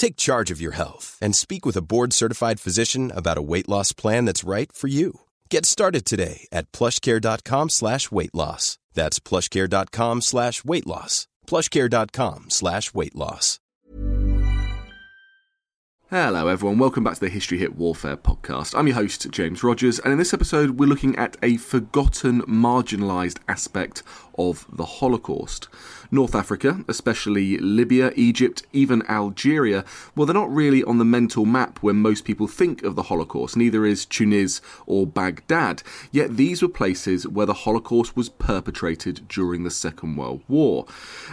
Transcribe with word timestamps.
Take 0.00 0.16
charge 0.16 0.50
of 0.50 0.62
your 0.62 0.72
health 0.72 1.18
and 1.20 1.36
speak 1.36 1.66
with 1.66 1.76
a 1.76 1.82
board-certified 1.82 2.58
physician 2.58 3.12
about 3.14 3.36
a 3.36 3.42
weight 3.42 3.68
loss 3.68 3.92
plan 3.92 4.24
that's 4.24 4.44
right 4.44 4.72
for 4.72 4.88
you. 4.88 5.20
Get 5.50 5.66
started 5.66 6.06
today 6.06 6.48
at 6.50 6.72
plushcare.com 6.72 7.68
slash 7.68 8.10
weight 8.10 8.34
loss. 8.34 8.78
That's 8.94 9.20
plushcare.com 9.20 10.22
slash 10.22 10.64
weight 10.64 10.86
loss. 10.86 11.28
plushcare.com 11.46 12.44
slash 12.48 12.94
weight 12.94 13.14
loss. 13.14 13.58
Hello, 16.10 16.48
everyone. 16.48 16.78
Welcome 16.78 17.04
back 17.04 17.14
to 17.14 17.20
the 17.20 17.28
History 17.28 17.58
Hit 17.58 17.76
Warfare 17.76 18.16
podcast. 18.16 18.76
I'm 18.76 18.88
your 18.88 18.96
host, 18.96 19.30
James 19.30 19.62
Rogers, 19.62 20.00
and 20.00 20.12
in 20.12 20.18
this 20.18 20.34
episode, 20.34 20.70
we're 20.70 20.88
looking 20.88 21.14
at 21.16 21.36
a 21.40 21.56
forgotten, 21.58 22.40
marginalised 22.42 23.38
aspect 23.48 24.02
of 24.48 24.66
the 24.72 24.84
Holocaust. 24.84 25.68
North 26.10 26.34
Africa, 26.34 26.84
especially 26.88 27.58
Libya, 27.58 28.12
Egypt, 28.16 28.64
even 28.72 29.02
Algeria, 29.08 29.84
well, 30.16 30.26
they're 30.26 30.34
not 30.34 30.52
really 30.52 30.82
on 30.82 30.98
the 30.98 31.04
mental 31.04 31.44
map 31.44 31.78
when 31.82 31.96
most 31.96 32.24
people 32.24 32.46
think 32.46 32.82
of 32.82 32.96
the 32.96 33.04
Holocaust, 33.04 33.56
neither 33.56 33.84
is 33.84 34.04
Tunis 34.04 34.60
or 34.86 35.06
Baghdad. 35.06 35.82
Yet 36.10 36.36
these 36.36 36.62
were 36.62 36.68
places 36.68 37.28
where 37.28 37.46
the 37.46 37.62
Holocaust 37.64 38.16
was 38.16 38.28
perpetrated 38.28 39.28
during 39.28 39.62
the 39.62 39.70
Second 39.70 40.16
World 40.16 40.42
War. 40.48 40.86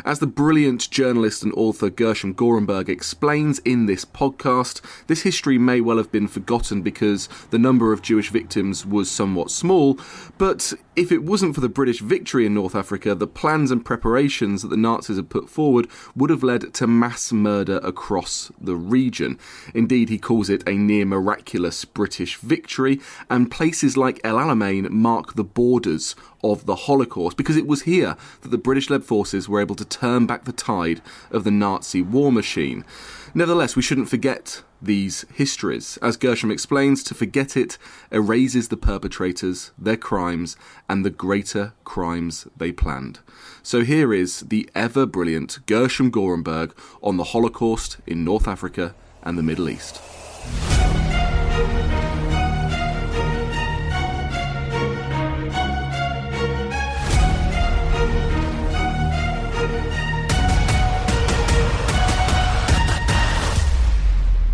As 0.05 0.19
the 0.19 0.27
brilliant 0.27 0.89
journalist 0.92 1.44
and 1.44 1.53
author 1.53 1.89
Gershom 1.89 2.36
Gorenberg 2.36 2.89
explains 2.89 3.59
in 3.59 3.86
this 3.86 4.05
podcast, 4.05 4.81
this 5.08 5.23
history 5.23 5.58
may 5.58 5.81
well 5.81 5.97
have 5.97 6.11
been 6.11 6.27
forgotten 6.27 6.81
because 6.81 7.30
the 7.49 7.58
number 7.58 7.94
of 7.94 8.02
Jewish 8.02 8.30
victims 8.30 8.86
was 8.86 9.09
somewhat 9.09 9.49
small, 9.49 9.97
but 10.38 10.73
if 10.98 11.12
it 11.12 11.23
wasn't 11.23 11.53
for 11.53 11.62
the 11.62 11.70
British 11.70 12.02
victory 12.02 12.48
in 12.48 12.56
North 12.56 12.73
Africa, 12.73 13.14
the 13.14 13.28
plans 13.28 13.70
and 13.70 13.86
preparations 13.86 14.64
that 14.64 14.70
the 14.70 14.76
Nazis 14.76 15.17
had 15.17 15.30
put 15.30 15.48
forward 15.48 15.88
would 16.16 16.31
have 16.31 16.42
led 16.42 16.73
to 16.73 16.88
mass 16.88 17.31
murder 17.31 17.80
across 17.84 18.52
the 18.59 18.76
region. 18.76 19.38
Indeed, 19.76 20.09
he 20.09 20.17
calls 20.17 20.50
it 20.50 20.67
a 20.67 20.73
near 20.73 21.06
miraculous 21.06 21.86
British 21.86 22.38
victory, 22.38 23.00
and 23.30 23.52
places 23.52 23.95
like 23.95 24.20
El 24.23 24.38
Alamein 24.38 24.89
mark 24.89 25.36
the 25.36 25.44
borders 25.44 26.16
of 26.44 26.66
the 26.66 26.76
Holocaust 26.76 27.38
because 27.38 27.58
it 27.58 27.67
was 27.67 27.84
here 27.84 28.17
that 28.42 28.50
the 28.50 28.58
British 28.58 28.89
led 28.89 29.04
forces 29.04 29.48
were 29.48 29.61
able 29.61 29.76
to 29.76 29.86
turn 29.86 30.26
back 30.26 30.45
the 30.45 30.52
tide 30.52 31.02
of 31.30 31.44
the 31.44 31.52
Nazi 31.52 32.02
war 32.02 32.32
machine. 32.32 32.83
Nevertheless, 33.37 33.75
we 33.75 33.83
shouldn't 33.83 34.09
forget 34.09 34.64
these 34.81 35.23
histories. 35.31 35.98
As 36.02 36.17
Gershom 36.17 36.49
explains, 36.49 37.03
to 37.03 37.14
forget 37.14 37.55
it 37.55 37.77
erases 38.11 38.70
the 38.70 38.77
perpetrators, 38.77 39.70
their 39.77 39.95
crimes, 39.95 40.58
and 40.89 41.05
the 41.05 41.11
greater 41.11 41.73
crimes 41.83 42.47
they 42.58 42.71
planned. 42.71 43.20
So 43.61 43.83
here 43.83 44.11
is 44.11 44.39
the 44.39 44.67
ever 44.73 45.05
brilliant 45.05 45.59
Gershom 45.67 46.09
Gorenberg 46.09 46.71
on 47.03 47.17
the 47.17 47.26
Holocaust 47.26 47.97
in 48.08 48.23
North 48.23 48.47
Africa 48.47 48.95
and 49.21 49.37
the 49.37 49.43
Middle 49.43 49.70
East. 49.70 50.02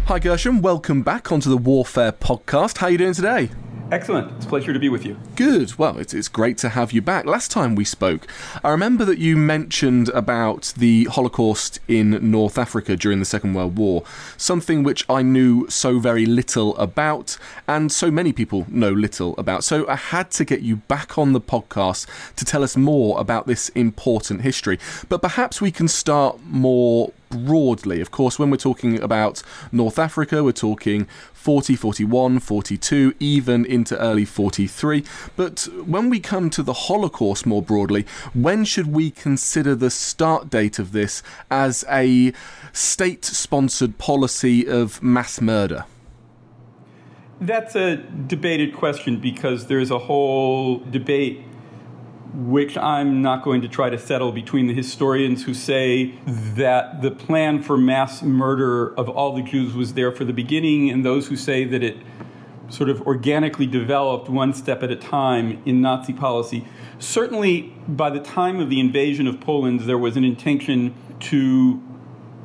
Hi 0.08 0.20
Gershom, 0.20 0.62
welcome 0.62 1.02
back 1.02 1.32
onto 1.32 1.50
the 1.50 1.56
Warfare 1.56 2.12
podcast. 2.12 2.80
How 2.80 2.88
are 2.88 2.90
you 2.90 2.98
doing 2.98 3.14
today? 3.14 3.50
Excellent. 3.90 4.36
It's 4.36 4.46
a 4.46 4.50
pleasure 4.50 4.74
to 4.74 4.80
be 4.80 4.90
with 4.90 5.06
you. 5.06 5.18
Good. 5.36 5.80
Well, 5.80 5.98
it's, 5.98 6.14
it's 6.14 6.28
great 6.28 6.60
to 6.60 6.70
have 6.70 6.92
you 6.92 7.02
back. 7.02 7.26
Last 7.26 7.50
time 7.50 7.74
we 7.74 7.86
spoke, 7.86 8.28
I 8.64 8.70
remember 8.70 9.04
that 9.06 9.18
you 9.18 9.36
mentioned 9.36 10.10
about 10.10 10.74
the 10.78 11.06
Holocaust 11.06 11.80
in 11.88 12.30
North 12.30 12.60
Africa 12.60 12.96
during 12.96 13.18
the 13.18 13.26
Second 13.26 13.56
World 13.56 13.76
War, 13.76 14.04
something 14.38 14.84
which 14.84 15.04
I 15.10 15.24
knew 15.24 15.68
so 15.70 15.98
very 15.98 16.28
little 16.28 16.78
about, 16.78 17.40
and 17.68 17.92
so 17.92 18.12
many 18.12 18.32
people 18.32 18.68
know 18.70 18.92
little 18.92 19.34
about. 19.40 19.64
So 19.64 19.88
I 19.88 19.96
had 19.96 20.30
to 20.32 20.46
get 20.46 20.62
you 20.62 20.76
back 20.76 21.18
on 21.18 21.34
the 21.34 21.42
podcast 21.42 22.06
to 22.36 22.46
tell 22.46 22.62
us 22.62 22.78
more 22.78 23.20
about 23.20 23.48
this 23.48 23.70
important 23.70 24.42
history. 24.42 24.78
But 25.10 25.24
perhaps 25.24 25.60
we 25.60 25.72
can 25.72 25.88
start 25.88 26.42
more 26.46 27.12
broadly. 27.34 28.00
Of 28.02 28.12
course, 28.12 28.38
when 28.38 28.50
we're 28.50 28.58
talking 28.58 29.02
about 29.02 29.42
North 29.72 29.98
Africa, 30.00 30.44
we're 30.44 30.52
talking 30.52 31.08
40, 31.34 31.76
41, 31.76 32.40
42, 32.40 33.16
even 33.20 33.66
into 33.66 33.98
early 34.00 34.26
43. 34.26 35.04
But 35.36 35.68
when 35.86 36.10
we 36.10 36.20
come 36.20 36.50
to 36.52 36.64
the 36.64 36.74
Holocaust 36.74 37.46
more 37.46 37.62
broadly, 37.62 38.06
when 38.34 38.66
should 38.66 38.88
we 38.88 39.12
consider 39.12 39.76
the 39.76 39.90
start 39.90 40.50
date 40.50 40.80
of 40.80 40.92
this 40.92 41.24
as 41.50 41.86
a 41.90 42.34
state 42.72 43.26
sponsored 43.26 43.98
policy 43.98 44.68
of 44.68 45.02
mass 45.02 45.42
murder? 45.42 45.86
That's 47.42 47.76
a 47.76 47.98
debated 47.98 48.74
question 48.74 49.20
because 49.20 49.68
there's 49.68 49.92
a 49.92 50.00
whole 50.00 50.80
debate 50.80 51.44
which 52.34 52.78
I'm 52.78 53.22
not 53.22 53.44
going 53.44 53.62
to 53.62 53.68
try 53.68 53.90
to 53.90 53.98
settle 53.98 54.32
between 54.32 54.68
the 54.68 54.74
historians 54.74 55.44
who 55.44 55.54
say 55.54 56.16
that 56.26 57.02
the 57.02 57.12
plan 57.12 57.62
for 57.62 57.78
mass 57.78 58.24
murder 58.24 58.98
of 58.98 59.08
all 59.08 59.36
the 59.36 59.44
Jews 59.44 59.76
was 59.76 59.94
there 59.94 60.12
for 60.12 60.26
the 60.26 60.34
beginning, 60.34 60.90
and 60.90 61.06
those 61.06 61.28
who 61.28 61.36
say 61.36 61.64
that 61.66 61.84
it 61.84 61.98
sort 62.74 62.90
of 62.90 63.02
organically 63.04 63.68
developed 63.68 64.30
one 64.30 64.54
step 64.54 64.82
at 64.82 64.90
a 64.90 64.96
time 64.96 65.62
in 65.66 65.82
Nazi 65.82 66.14
policy. 66.14 66.66
Certainly, 66.98 67.74
by 67.88 68.10
the 68.10 68.20
time 68.20 68.60
of 68.60 68.70
the 68.70 68.80
invasion 68.80 69.28
of 69.28 69.40
Poland, 69.40 69.82
there 69.82 69.98
was 69.98 70.18
an 70.18 70.24
intention 70.24 70.96
to 71.20 71.82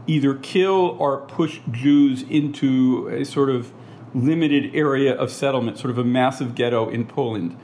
either 0.07 0.35
kill 0.35 0.97
or 0.99 1.23
push 1.23 1.61
Jews 1.71 2.23
into 2.23 3.09
a 3.09 3.25
sort 3.25 3.49
of 3.49 3.73
limited 4.15 4.75
area 4.75 5.15
of 5.15 5.31
settlement, 5.31 5.79
sort 5.79 5.91
of 5.91 5.99
a 5.99 6.05
massive 6.05 6.55
ghetto 6.55 6.89
in 6.89 7.07
Poland 7.07 7.57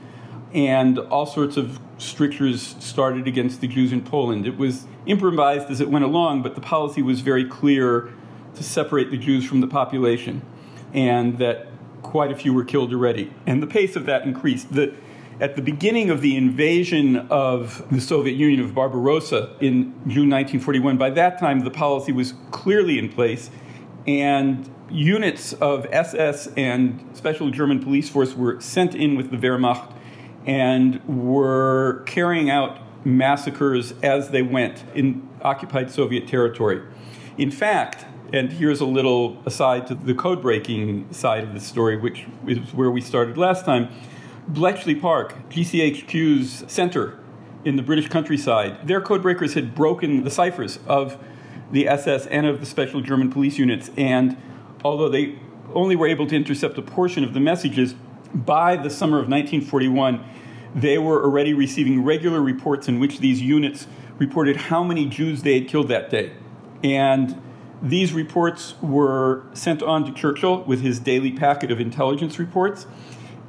and 0.55 0.97
all 0.97 1.25
sorts 1.25 1.57
of 1.57 1.79
strictures 1.97 2.77
started 2.79 3.27
against 3.27 3.59
the 3.59 3.67
Jews 3.67 3.91
in 3.91 4.01
Poland. 4.01 4.47
It 4.47 4.57
was 4.57 4.85
improvised 5.05 5.69
as 5.69 5.81
it 5.81 5.89
went 5.89 6.05
along, 6.05 6.43
but 6.43 6.55
the 6.55 6.61
policy 6.61 7.01
was 7.01 7.19
very 7.19 7.43
clear 7.43 8.13
to 8.55 8.63
separate 8.63 9.11
the 9.11 9.17
Jews 9.17 9.43
from 9.43 9.59
the 9.59 9.67
population, 9.67 10.41
and 10.93 11.37
that 11.39 11.67
quite 12.05 12.31
a 12.31 12.35
few 12.35 12.53
were 12.53 12.63
killed 12.63 12.93
already. 12.93 13.33
And 13.45 13.61
the 13.61 13.67
pace 13.67 13.95
of 13.95 14.05
that 14.05 14.23
increased. 14.23 14.73
The, 14.73 14.93
at 15.39 15.55
the 15.55 15.61
beginning 15.61 16.09
of 16.09 16.21
the 16.21 16.37
invasion 16.37 17.17
of 17.29 17.85
the 17.91 17.99
Soviet 17.99 18.35
Union 18.35 18.61
of 18.61 18.73
Barbarossa 18.73 19.55
in 19.59 19.93
June 20.07 20.29
1941, 20.29 20.97
by 20.97 21.09
that 21.09 21.39
time 21.39 21.61
the 21.61 21.71
policy 21.71 22.11
was 22.11 22.33
clearly 22.51 22.97
in 22.97 23.09
place, 23.09 23.49
and 24.07 24.69
units 24.89 25.53
of 25.53 25.87
SS 25.91 26.47
and 26.55 27.03
special 27.13 27.49
German 27.49 27.83
police 27.83 28.07
force 28.07 28.35
were 28.35 28.61
sent 28.61 28.95
in 28.95 29.15
with 29.15 29.31
the 29.31 29.37
Wehrmacht 29.37 29.91
and 30.45 31.03
were 31.05 32.03
carrying 32.05 32.49
out 32.49 32.79
massacres 33.05 33.93
as 34.03 34.29
they 34.29 34.41
went 34.41 34.83
in 34.93 35.27
occupied 35.41 35.91
Soviet 35.91 36.27
territory. 36.27 36.81
In 37.37 37.51
fact, 37.51 38.04
and 38.33 38.51
here's 38.51 38.81
a 38.81 38.85
little 38.85 39.41
aside 39.45 39.87
to 39.87 39.95
the 39.95 40.13
code 40.13 40.41
breaking 40.41 41.11
side 41.11 41.43
of 41.43 41.53
the 41.53 41.59
story, 41.59 41.97
which 41.97 42.25
is 42.47 42.73
where 42.73 42.91
we 42.91 43.01
started 43.01 43.37
last 43.37 43.65
time. 43.65 43.89
Bletchley 44.47 44.95
Park, 44.95 45.49
GCHQ's 45.49 46.71
center 46.71 47.19
in 47.63 47.75
the 47.75 47.83
British 47.83 48.09
countryside, 48.09 48.87
their 48.87 49.01
code 49.01 49.21
breakers 49.21 49.53
had 49.53 49.73
broken 49.73 50.23
the 50.23 50.29
ciphers 50.29 50.79
of 50.85 51.17
the 51.71 51.87
SS 51.87 52.27
and 52.27 52.45
of 52.45 52.59
the 52.59 52.65
special 52.65 53.01
German 53.01 53.31
police 53.31 53.57
units. 53.57 53.89
And 53.97 54.37
although 54.83 55.09
they 55.09 55.39
only 55.73 55.95
were 55.95 56.07
able 56.07 56.27
to 56.27 56.35
intercept 56.35 56.77
a 56.77 56.81
portion 56.81 57.23
of 57.23 57.33
the 57.33 57.39
messages, 57.39 57.95
By 58.35 58.75
the 58.75 58.89
summer 58.89 59.17
of 59.17 59.29
1941, 59.29 60.21
they 60.75 60.97
were 60.97 61.23
already 61.23 61.53
receiving 61.53 62.03
regular 62.03 62.41
reports 62.41 62.89
in 62.89 62.99
which 62.99 63.19
these 63.19 63.41
units 63.41 63.87
reported 64.17 64.57
how 64.57 64.83
many 64.83 65.05
Jews 65.05 65.43
they 65.43 65.57
had 65.57 65.69
killed 65.69 65.87
that 65.87 66.09
day. 66.09 66.33
And 66.83 67.41
these 67.81 68.13
reports 68.13 68.75
were 68.81 69.43
sent 69.53 69.83
on 69.83 70.05
to 70.05 70.11
Churchill 70.11 70.63
with 70.63 70.81
his 70.81 70.99
daily 70.99 71.31
packet 71.31 71.71
of 71.71 71.79
intelligence 71.79 72.39
reports. 72.39 72.87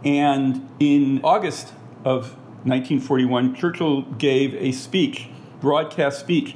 And 0.05 0.69
in 0.79 1.21
August 1.25 1.73
of 2.05 2.37
1941, 2.65 3.55
Churchill 3.55 4.03
gave 4.03 4.55
a 4.55 4.73
speech, 4.73 5.29
broadcast 5.61 6.21
speech, 6.21 6.55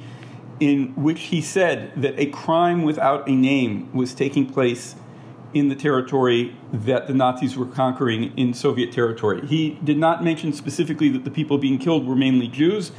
in 0.59 0.89
which 0.95 1.21
he 1.23 1.41
said 1.41 1.91
that 1.95 2.17
a 2.19 2.27
crime 2.27 2.83
without 2.83 3.27
a 3.27 3.31
name 3.31 3.91
was 3.93 4.13
taking 4.13 4.45
place 4.45 4.95
in 5.53 5.69
the 5.69 5.75
territory 5.75 6.55
that 6.71 7.07
the 7.07 7.13
Nazis 7.13 7.57
were 7.57 7.65
conquering 7.65 8.31
in 8.37 8.53
Soviet 8.53 8.91
territory. 8.91 9.45
He 9.47 9.71
did 9.83 9.97
not 9.97 10.23
mention 10.23 10.53
specifically 10.53 11.09
that 11.09 11.25
the 11.25 11.31
people 11.31 11.57
being 11.57 11.77
killed 11.77 12.07
were 12.07 12.15
mainly 12.15 12.47
Jews, 12.47 12.91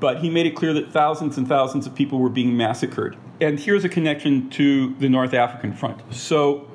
but 0.00 0.18
he 0.18 0.28
made 0.28 0.46
it 0.46 0.56
clear 0.56 0.74
that 0.74 0.90
thousands 0.90 1.38
and 1.38 1.48
thousands 1.48 1.86
of 1.86 1.94
people 1.94 2.18
were 2.18 2.28
being 2.28 2.56
massacred. 2.56 3.16
And 3.40 3.60
here's 3.60 3.84
a 3.84 3.88
connection 3.88 4.50
to 4.50 4.94
the 4.94 5.08
North 5.08 5.32
African 5.32 5.72
front. 5.72 6.12
So 6.12 6.68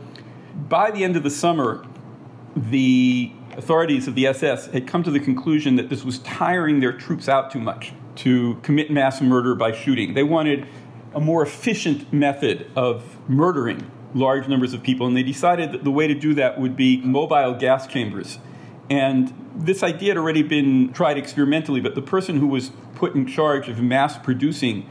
by 0.69 0.91
the 0.91 1.03
end 1.03 1.17
of 1.17 1.23
the 1.23 1.29
summer, 1.29 1.85
the 2.55 3.31
authorities 3.57 4.07
of 4.07 4.15
the 4.15 4.27
SS 4.27 4.67
had 4.67 4.87
come 4.87 5.03
to 5.03 5.11
the 5.11 5.19
conclusion 5.19 5.75
that 5.75 5.89
this 5.89 6.05
was 6.05 6.19
tiring 6.19 6.79
their 6.79 6.93
troops 6.93 7.27
out 7.27 7.51
too 7.51 7.59
much 7.59 7.93
to 8.15 8.55
commit 8.63 8.89
mass 8.89 9.21
murder 9.21 9.55
by 9.55 9.73
shooting. 9.73 10.13
They 10.13 10.23
wanted 10.23 10.67
a 11.13 11.19
more 11.19 11.43
efficient 11.43 12.11
method 12.13 12.71
of 12.75 13.17
murdering 13.29 13.91
large 14.13 14.47
numbers 14.47 14.73
of 14.73 14.83
people, 14.83 15.05
and 15.05 15.17
they 15.17 15.23
decided 15.23 15.71
that 15.71 15.83
the 15.83 15.91
way 15.91 16.07
to 16.07 16.13
do 16.13 16.33
that 16.35 16.59
would 16.59 16.75
be 16.75 17.01
mobile 17.01 17.55
gas 17.55 17.87
chambers. 17.87 18.39
And 18.89 19.33
this 19.55 19.83
idea 19.83 20.09
had 20.09 20.17
already 20.17 20.43
been 20.43 20.93
tried 20.93 21.17
experimentally, 21.17 21.81
but 21.81 21.95
the 21.95 22.01
person 22.01 22.37
who 22.37 22.47
was 22.47 22.71
put 22.95 23.15
in 23.15 23.25
charge 23.25 23.69
of 23.69 23.81
mass 23.81 24.17
producing 24.17 24.87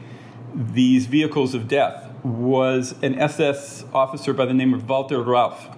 these 0.55 1.07
vehicles 1.07 1.53
of 1.53 1.67
death 1.67 2.09
was 2.23 2.95
an 3.01 3.17
SS 3.19 3.85
officer 3.93 4.33
by 4.33 4.45
the 4.45 4.53
name 4.53 4.73
of 4.73 4.87
Walter 4.87 5.17
Rauff. 5.17 5.75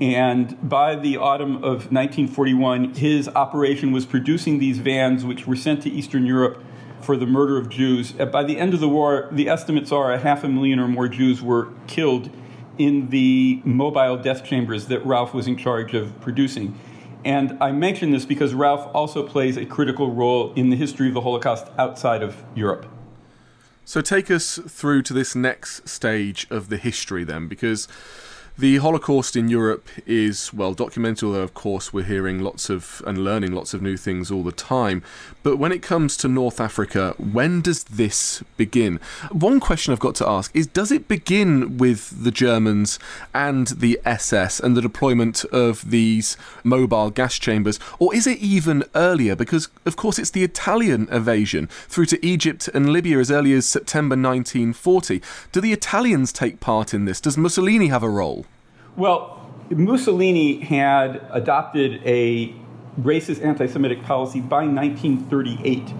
And 0.00 0.56
by 0.68 0.96
the 0.96 1.16
autumn 1.18 1.56
of 1.56 1.92
1941, 1.92 2.94
his 2.94 3.28
operation 3.28 3.92
was 3.92 4.06
producing 4.06 4.58
these 4.58 4.78
vans, 4.78 5.24
which 5.24 5.46
were 5.46 5.56
sent 5.56 5.82
to 5.82 5.90
Eastern 5.90 6.24
Europe 6.24 6.62
for 7.00 7.16
the 7.16 7.26
murder 7.26 7.58
of 7.58 7.68
Jews. 7.68 8.14
Uh, 8.18 8.26
by 8.26 8.42
the 8.42 8.58
end 8.58 8.74
of 8.74 8.80
the 8.80 8.88
war, 8.88 9.28
the 9.30 9.48
estimates 9.48 9.92
are 9.92 10.12
a 10.12 10.18
half 10.18 10.42
a 10.42 10.48
million 10.48 10.78
or 10.78 10.88
more 10.88 11.08
Jews 11.08 11.42
were 11.42 11.68
killed 11.86 12.30
in 12.78 13.10
the 13.10 13.60
mobile 13.64 14.16
death 14.16 14.44
chambers 14.44 14.86
that 14.86 15.04
Rauff 15.04 15.34
was 15.34 15.46
in 15.46 15.56
charge 15.56 15.94
of 15.94 16.18
producing. 16.20 16.78
And 17.24 17.58
I 17.60 17.72
mention 17.72 18.10
this 18.10 18.24
because 18.24 18.54
Rauff 18.54 18.90
also 18.94 19.26
plays 19.26 19.58
a 19.58 19.66
critical 19.66 20.10
role 20.10 20.54
in 20.54 20.70
the 20.70 20.76
history 20.76 21.08
of 21.08 21.14
the 21.14 21.20
Holocaust 21.20 21.66
outside 21.78 22.22
of 22.22 22.42
Europe. 22.54 22.86
So 23.84 24.00
take 24.00 24.30
us 24.30 24.58
through 24.68 25.02
to 25.02 25.12
this 25.12 25.34
next 25.34 25.88
stage 25.88 26.46
of 26.50 26.68
the 26.68 26.76
history 26.76 27.24
then, 27.24 27.48
because 27.48 27.88
the 28.60 28.76
Holocaust 28.76 29.36
in 29.36 29.48
Europe 29.48 29.88
is 30.04 30.52
well 30.52 30.74
documented, 30.74 31.24
although 31.24 31.40
of 31.40 31.54
course 31.54 31.94
we're 31.94 32.04
hearing 32.04 32.40
lots 32.40 32.68
of 32.68 33.02
and 33.06 33.24
learning 33.24 33.52
lots 33.52 33.72
of 33.72 33.80
new 33.80 33.96
things 33.96 34.30
all 34.30 34.42
the 34.42 34.52
time. 34.52 35.02
But 35.42 35.56
when 35.56 35.72
it 35.72 35.80
comes 35.80 36.14
to 36.18 36.28
North 36.28 36.60
Africa, 36.60 37.14
when 37.16 37.62
does 37.62 37.84
this 37.84 38.44
begin? 38.58 39.00
One 39.32 39.60
question 39.60 39.94
I've 39.94 39.98
got 39.98 40.14
to 40.16 40.28
ask 40.28 40.54
is 40.54 40.66
Does 40.66 40.92
it 40.92 41.08
begin 41.08 41.78
with 41.78 42.22
the 42.22 42.30
Germans 42.30 42.98
and 43.32 43.68
the 43.68 43.98
SS 44.04 44.60
and 44.60 44.76
the 44.76 44.82
deployment 44.82 45.46
of 45.46 45.90
these 45.90 46.36
mobile 46.62 47.08
gas 47.08 47.38
chambers, 47.38 47.80
or 47.98 48.14
is 48.14 48.26
it 48.26 48.38
even 48.40 48.84
earlier? 48.94 49.34
Because, 49.34 49.68
of 49.86 49.96
course, 49.96 50.18
it's 50.18 50.30
the 50.30 50.44
Italian 50.44 51.08
invasion 51.10 51.66
through 51.88 52.06
to 52.06 52.26
Egypt 52.26 52.68
and 52.74 52.92
Libya 52.92 53.20
as 53.20 53.30
early 53.30 53.54
as 53.54 53.66
September 53.66 54.16
1940. 54.16 55.22
Do 55.50 55.62
the 55.62 55.72
Italians 55.72 56.30
take 56.30 56.60
part 56.60 56.92
in 56.92 57.06
this? 57.06 57.22
Does 57.22 57.38
Mussolini 57.38 57.88
have 57.88 58.02
a 58.02 58.10
role? 58.10 58.44
Well, 59.00 59.40
Mussolini 59.70 60.60
had 60.60 61.26
adopted 61.30 62.02
a 62.04 62.54
racist 63.00 63.42
anti 63.42 63.66
Semitic 63.66 64.02
policy 64.02 64.42
by 64.42 64.66
1938 64.66 65.94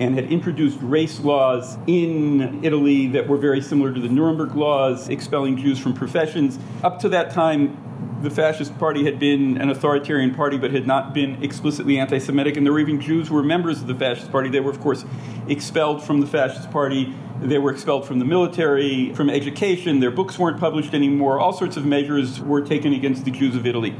and 0.00 0.14
had 0.14 0.32
introduced 0.32 0.78
race 0.80 1.20
laws 1.20 1.76
in 1.86 2.64
Italy 2.64 3.08
that 3.08 3.28
were 3.28 3.36
very 3.36 3.60
similar 3.60 3.92
to 3.92 4.00
the 4.00 4.08
Nuremberg 4.08 4.54
laws, 4.54 5.10
expelling 5.10 5.58
Jews 5.58 5.78
from 5.78 5.92
professions. 5.92 6.58
Up 6.82 6.98
to 7.00 7.10
that 7.10 7.30
time, 7.30 7.76
the 8.22 8.30
fascist 8.30 8.78
party 8.78 9.04
had 9.04 9.18
been 9.18 9.56
an 9.56 9.70
authoritarian 9.70 10.34
party 10.34 10.58
but 10.58 10.72
had 10.72 10.86
not 10.86 11.14
been 11.14 11.42
explicitly 11.42 11.98
anti 11.98 12.18
Semitic, 12.18 12.56
and 12.56 12.68
were 12.68 12.78
even 12.78 13.00
Jews 13.00 13.28
who 13.28 13.34
were 13.34 13.42
members 13.42 13.80
of 13.80 13.86
the 13.86 13.94
fascist 13.94 14.30
party. 14.30 14.50
They 14.50 14.60
were, 14.60 14.70
of 14.70 14.80
course, 14.80 15.04
expelled 15.48 16.02
from 16.02 16.20
the 16.20 16.26
fascist 16.26 16.70
party. 16.70 17.14
They 17.40 17.58
were 17.58 17.70
expelled 17.70 18.06
from 18.06 18.18
the 18.18 18.26
military, 18.26 19.14
from 19.14 19.30
education. 19.30 20.00
Their 20.00 20.10
books 20.10 20.38
weren't 20.38 20.60
published 20.60 20.92
anymore. 20.92 21.40
All 21.40 21.54
sorts 21.54 21.76
of 21.76 21.86
measures 21.86 22.40
were 22.40 22.60
taken 22.60 22.92
against 22.92 23.24
the 23.24 23.30
Jews 23.30 23.56
of 23.56 23.66
Italy. 23.66 23.96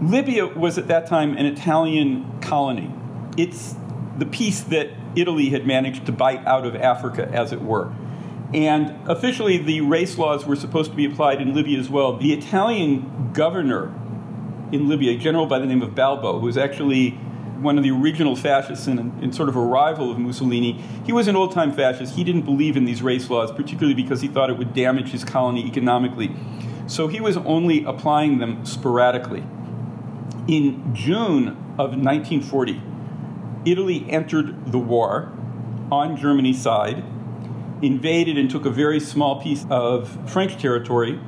Libya 0.00 0.46
was 0.46 0.78
at 0.78 0.88
that 0.88 1.06
time 1.06 1.36
an 1.36 1.46
Italian 1.46 2.40
colony. 2.40 2.92
It's 3.36 3.74
the 4.18 4.26
piece 4.26 4.60
that 4.64 4.90
Italy 5.14 5.50
had 5.50 5.66
managed 5.66 6.06
to 6.06 6.12
bite 6.12 6.44
out 6.46 6.66
of 6.66 6.74
Africa, 6.74 7.28
as 7.32 7.52
it 7.52 7.60
were. 7.60 7.92
And 8.54 8.94
officially, 9.08 9.56
the 9.56 9.80
race 9.80 10.18
laws 10.18 10.44
were 10.44 10.56
supposed 10.56 10.90
to 10.90 10.96
be 10.96 11.06
applied 11.06 11.40
in 11.40 11.54
Libya 11.54 11.78
as 11.78 11.88
well. 11.88 12.16
The 12.16 12.32
Italian 12.32 13.30
governor 13.32 13.94
in 14.72 14.88
Libya, 14.88 15.12
a 15.12 15.16
general 15.16 15.46
by 15.46 15.58
the 15.58 15.66
name 15.66 15.82
of 15.82 15.94
Balbo, 15.94 16.38
who 16.38 16.46
was 16.46 16.56
actually 16.56 17.10
one 17.60 17.78
of 17.78 17.84
the 17.84 17.90
original 17.90 18.34
fascists 18.34 18.86
and, 18.86 18.98
and 19.22 19.34
sort 19.34 19.48
of 19.48 19.56
a 19.56 19.60
rival 19.60 20.10
of 20.10 20.18
Mussolini, 20.18 20.82
he 21.04 21.12
was 21.12 21.28
an 21.28 21.36
old 21.36 21.52
time 21.52 21.72
fascist. 21.72 22.14
He 22.14 22.24
didn't 22.24 22.42
believe 22.42 22.76
in 22.76 22.84
these 22.84 23.02
race 23.02 23.30
laws, 23.30 23.52
particularly 23.52 23.94
because 23.94 24.20
he 24.20 24.28
thought 24.28 24.50
it 24.50 24.58
would 24.58 24.74
damage 24.74 25.10
his 25.10 25.24
colony 25.24 25.66
economically. 25.66 26.34
So 26.86 27.08
he 27.08 27.20
was 27.20 27.36
only 27.38 27.84
applying 27.84 28.38
them 28.38 28.64
sporadically. 28.66 29.44
In 30.48 30.94
June 30.94 31.48
of 31.78 31.96
1940, 31.96 32.82
Italy 33.64 34.04
entered 34.08 34.72
the 34.72 34.78
war 34.78 35.32
on 35.90 36.16
Germany's 36.16 36.60
side, 36.60 37.04
invaded 37.82 38.38
and 38.38 38.50
took 38.50 38.64
a 38.64 38.70
very 38.70 39.00
small 39.00 39.42
piece 39.42 39.66
of 39.68 40.30
French 40.30 40.60
territory, 40.60 41.20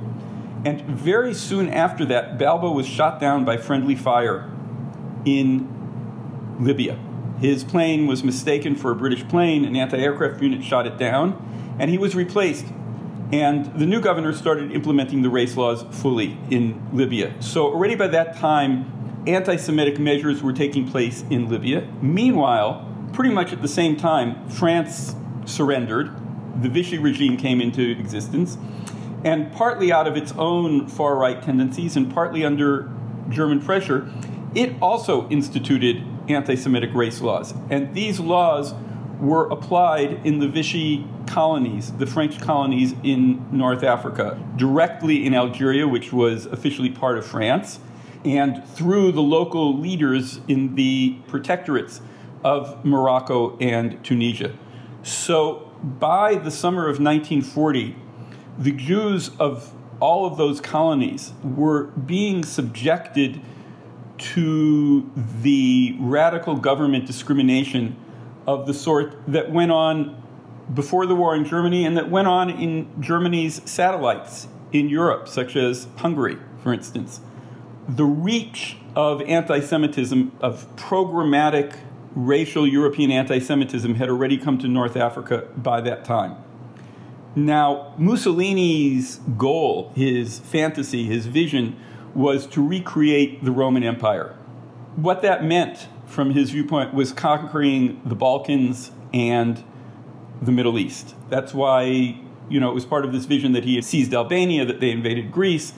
and 0.65 0.81
very 0.83 1.35
soon 1.35 1.69
after 1.69 2.07
that, 2.07 2.39
Balbo 2.39 2.71
was 2.71 2.87
shot 2.87 3.21
down 3.21 3.45
by 3.45 3.59
friendly 3.59 3.95
fire 3.95 4.51
in 5.27 5.69
Libya. 6.59 6.99
His 7.39 7.65
plane 7.65 8.07
was 8.07 8.25
mistaken 8.25 8.77
for 8.77 8.91
a 8.91 8.95
British 8.95 9.27
plane, 9.29 9.65
an 9.65 9.77
anti 9.77 9.99
aircraft 9.99 10.41
unit 10.41 10.65
shot 10.65 10.87
it 10.87 10.97
down, 10.97 11.77
and 11.79 11.91
he 11.91 11.99
was 11.99 12.15
replaced. 12.15 12.67
And 13.33 13.67
the 13.79 13.87
new 13.87 14.01
governor 14.01 14.33
started 14.33 14.71
implementing 14.73 15.23
the 15.23 15.31
race 15.31 15.57
laws 15.57 15.85
fully 15.91 16.39
in 16.51 16.81
Libya. 16.93 17.35
So, 17.43 17.67
already 17.67 17.97
by 17.97 18.07
that 18.09 18.37
time, 18.37 19.23
anti 19.27 19.57
Semitic 19.57 19.99
measures 19.99 20.43
were 20.43 20.53
taking 20.53 20.89
place 20.89 21.25
in 21.29 21.51
Libya. 21.51 21.89
Meanwhile, 22.01 22.89
pretty 23.13 23.35
much 23.35 23.53
at 23.53 23.61
the 23.61 23.69
same 23.69 23.97
time, 23.97 24.49
France 24.49 25.17
surrendered. 25.45 26.11
The 26.61 26.69
Vichy 26.69 26.99
regime 26.99 27.37
came 27.37 27.61
into 27.61 27.83
existence. 27.91 28.59
And 29.25 29.51
partly 29.53 29.91
out 29.91 30.07
of 30.07 30.17
its 30.17 30.33
own 30.33 30.87
far 30.87 31.17
right 31.17 31.43
tendencies 31.43 31.97
and 31.97 32.13
partly 32.13 32.45
under 32.45 32.91
German 33.31 33.61
pressure, 33.61 34.11
it 34.55 34.75
also 34.83 35.29
instituted 35.31 36.05
anti 36.29 36.57
Semitic 36.57 36.93
race 36.95 37.21
laws. 37.21 37.55
And 37.71 37.95
these 37.95 38.21
laws 38.21 38.75
were 39.19 39.49
applied 39.49 40.27
in 40.27 40.41
the 40.41 40.49
Vichy 40.49 41.07
colonies, 41.27 41.93
the 41.93 42.07
French 42.07 42.41
colonies 42.41 42.95
in 43.03 43.47
North 43.51 43.83
Africa, 43.83 44.39
directly 44.57 45.25
in 45.25 45.35
Algeria, 45.35 45.89
which 45.89 46.13
was 46.13 46.47
officially 46.47 46.91
part 46.91 47.17
of 47.17 47.27
France 47.27 47.81
and 48.25 48.67
through 48.69 49.13
the 49.13 49.23
local 49.23 49.79
leaders 49.79 50.41
in 50.49 50.75
the 50.75 51.17
protectorates 51.29 52.01
of 52.43 52.85
Morocco 52.85 53.57
and 53.59 54.03
Tunisia. 54.03 54.53
So 55.03 55.64
by 55.85 56.37
the 56.37 56.51
summer 56.51 56.83
of 56.83 56.99
1940, 56.99 57.97
the 58.59 58.73
Jews 58.73 59.31
of 59.39 59.73
all 60.01 60.27
of 60.27 60.37
those 60.37 60.61
colonies 60.61 61.33
were 61.43 61.85
being 61.85 62.43
subjected 62.43 63.41
to 64.17 65.11
the 65.43 65.97
radical 65.99 66.57
government 66.57 67.07
discrimination 67.07 67.97
of 68.47 68.67
the 68.67 68.75
sort 68.75 69.15
that 69.27 69.51
went 69.51 69.73
on 69.73 70.23
before 70.73 71.07
the 71.07 71.15
war 71.15 71.37
in 71.37 71.45
Germany 71.45 71.85
and 71.85 71.97
that 71.97 72.11
went 72.11 72.29
on 72.29 72.49
in 72.49 72.89
Germany's 73.01 73.61
satellites 73.71 74.49
in 74.73 74.89
Europe, 74.89 75.29
such 75.29 75.57
as 75.57 75.87
Hungary, 75.97 76.39
for 76.63 76.73
instance. 76.73 77.21
The 77.89 78.05
reach 78.05 78.77
of 78.97 79.21
anti 79.23 79.61
Semitism, 79.61 80.33
of 80.41 80.75
programmatic 80.77 81.77
racial 82.15 82.67
European 82.67 83.11
anti 83.11 83.39
Semitism, 83.39 83.95
had 83.97 84.09
already 84.09 84.39
come 84.39 84.59
to 84.59 84.69
North 84.69 84.97
Africa 84.97 85.49
by 85.57 85.81
that 85.81 86.05
time. 86.05 86.37
Now, 87.37 87.95
Mussolini's 87.99 89.17
goal, 89.37 89.93
his 89.97 90.39
fantasy, 90.39 91.05
his 91.05 91.27
vision, 91.27 91.77
was 92.15 92.47
to 92.49 92.65
recreate 92.65 93.45
the 93.45 93.51
Roman 93.51 93.83
Empire. 93.83 94.37
What 94.95 95.23
that 95.23 95.45
meant, 95.45 95.89
from 96.07 96.31
his 96.31 96.51
viewpoint, 96.51 96.95
was 96.95 97.13
conquering 97.13 98.01
the 98.05 98.15
Balkans 98.15 98.93
and 99.13 99.65
the 100.41 100.53
Middle 100.53 100.79
East. 100.79 101.17
That's 101.29 101.53
why, 101.53 102.21
you 102.49 102.61
know, 102.61 102.71
it 102.71 102.75
was 102.75 102.85
part 102.85 103.05
of 103.05 103.13
this 103.13 103.25
vision 103.25 103.53
that 103.53 103.65
he 103.65 103.75
had 103.75 103.85
seized 103.85 104.15
Albania, 104.15 104.65
that 104.65 104.79
they 104.79 104.91
invaded 104.91 105.33
Greece. 105.33 105.73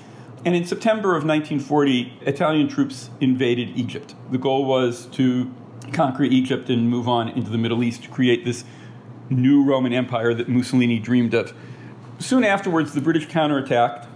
And 0.44 0.54
in 0.54 0.66
September 0.66 1.16
of 1.16 1.24
1940, 1.24 2.18
Italian 2.22 2.68
troops 2.68 3.08
invaded 3.20 3.70
Egypt. 3.78 4.14
The 4.30 4.38
goal 4.38 4.66
was 4.66 5.06
to 5.12 5.50
conquer 5.92 6.24
Egypt 6.24 6.68
and 6.70 6.88
move 6.88 7.08
on 7.08 7.28
into 7.28 7.50
the 7.50 7.58
Middle 7.58 7.82
East 7.82 8.04
to 8.04 8.08
create 8.08 8.44
this 8.44 8.64
new 9.30 9.64
Roman 9.64 9.92
Empire 9.92 10.34
that 10.34 10.48
Mussolini 10.48 10.98
dreamed 10.98 11.34
of. 11.34 11.54
Soon 12.18 12.44
afterwards, 12.44 12.94
the 12.94 13.00
British 13.00 13.26
counterattacked, 13.26 14.06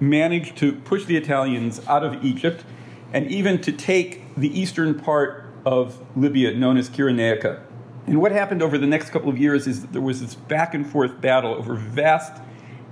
managed 0.00 0.56
to 0.56 0.72
push 0.72 1.04
the 1.04 1.16
Italians 1.16 1.80
out 1.86 2.04
of 2.04 2.24
Egypt, 2.24 2.64
and 3.12 3.30
even 3.30 3.60
to 3.60 3.72
take 3.72 4.34
the 4.36 4.58
eastern 4.58 4.98
part 4.98 5.46
of 5.64 6.00
Libya, 6.16 6.54
known 6.54 6.76
as 6.76 6.90
Cyrenaica. 6.90 7.60
And 8.06 8.20
what 8.20 8.32
happened 8.32 8.62
over 8.62 8.78
the 8.78 8.86
next 8.86 9.10
couple 9.10 9.28
of 9.28 9.38
years 9.38 9.66
is 9.66 9.82
that 9.82 9.92
there 9.92 10.02
was 10.02 10.20
this 10.20 10.34
back 10.34 10.74
and 10.74 10.84
forth 10.84 11.20
battle 11.20 11.54
over 11.54 11.74
vast 11.74 12.42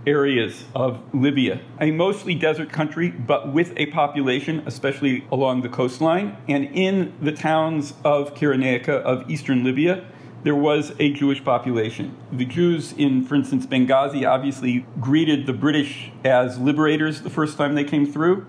areas 0.07 0.64
of 0.75 1.02
Libya, 1.14 1.61
a 1.80 1.90
mostly 1.90 2.35
desert 2.35 2.71
country, 2.71 3.11
but 3.11 3.52
with 3.52 3.73
a 3.76 3.87
population, 3.87 4.62
especially 4.66 5.25
along 5.30 5.62
the 5.62 5.69
coastline. 5.69 6.37
And 6.49 6.64
in 6.66 7.12
the 7.21 7.33
towns 7.33 7.95
of 8.04 8.35
Cyrenaica 8.35 8.88
of 8.88 9.30
eastern 9.30 9.64
Libya, 9.64 10.04
there 10.42 10.54
was 10.54 10.92
a 10.99 11.12
Jewish 11.12 11.45
population. 11.45 12.16
The 12.33 12.47
Jews 12.47 12.92
in, 12.92 13.25
for 13.25 13.35
instance, 13.35 13.66
Benghazi 13.66 14.26
obviously 14.26 14.87
greeted 14.99 15.47
the 15.47 15.52
British 15.52 16.11
as 16.25 16.59
liberators 16.59 17.21
the 17.21 17.30
first 17.30 17.59
time 17.59 17.75
they 17.75 17.85
came 17.85 18.11
through. 18.11 18.47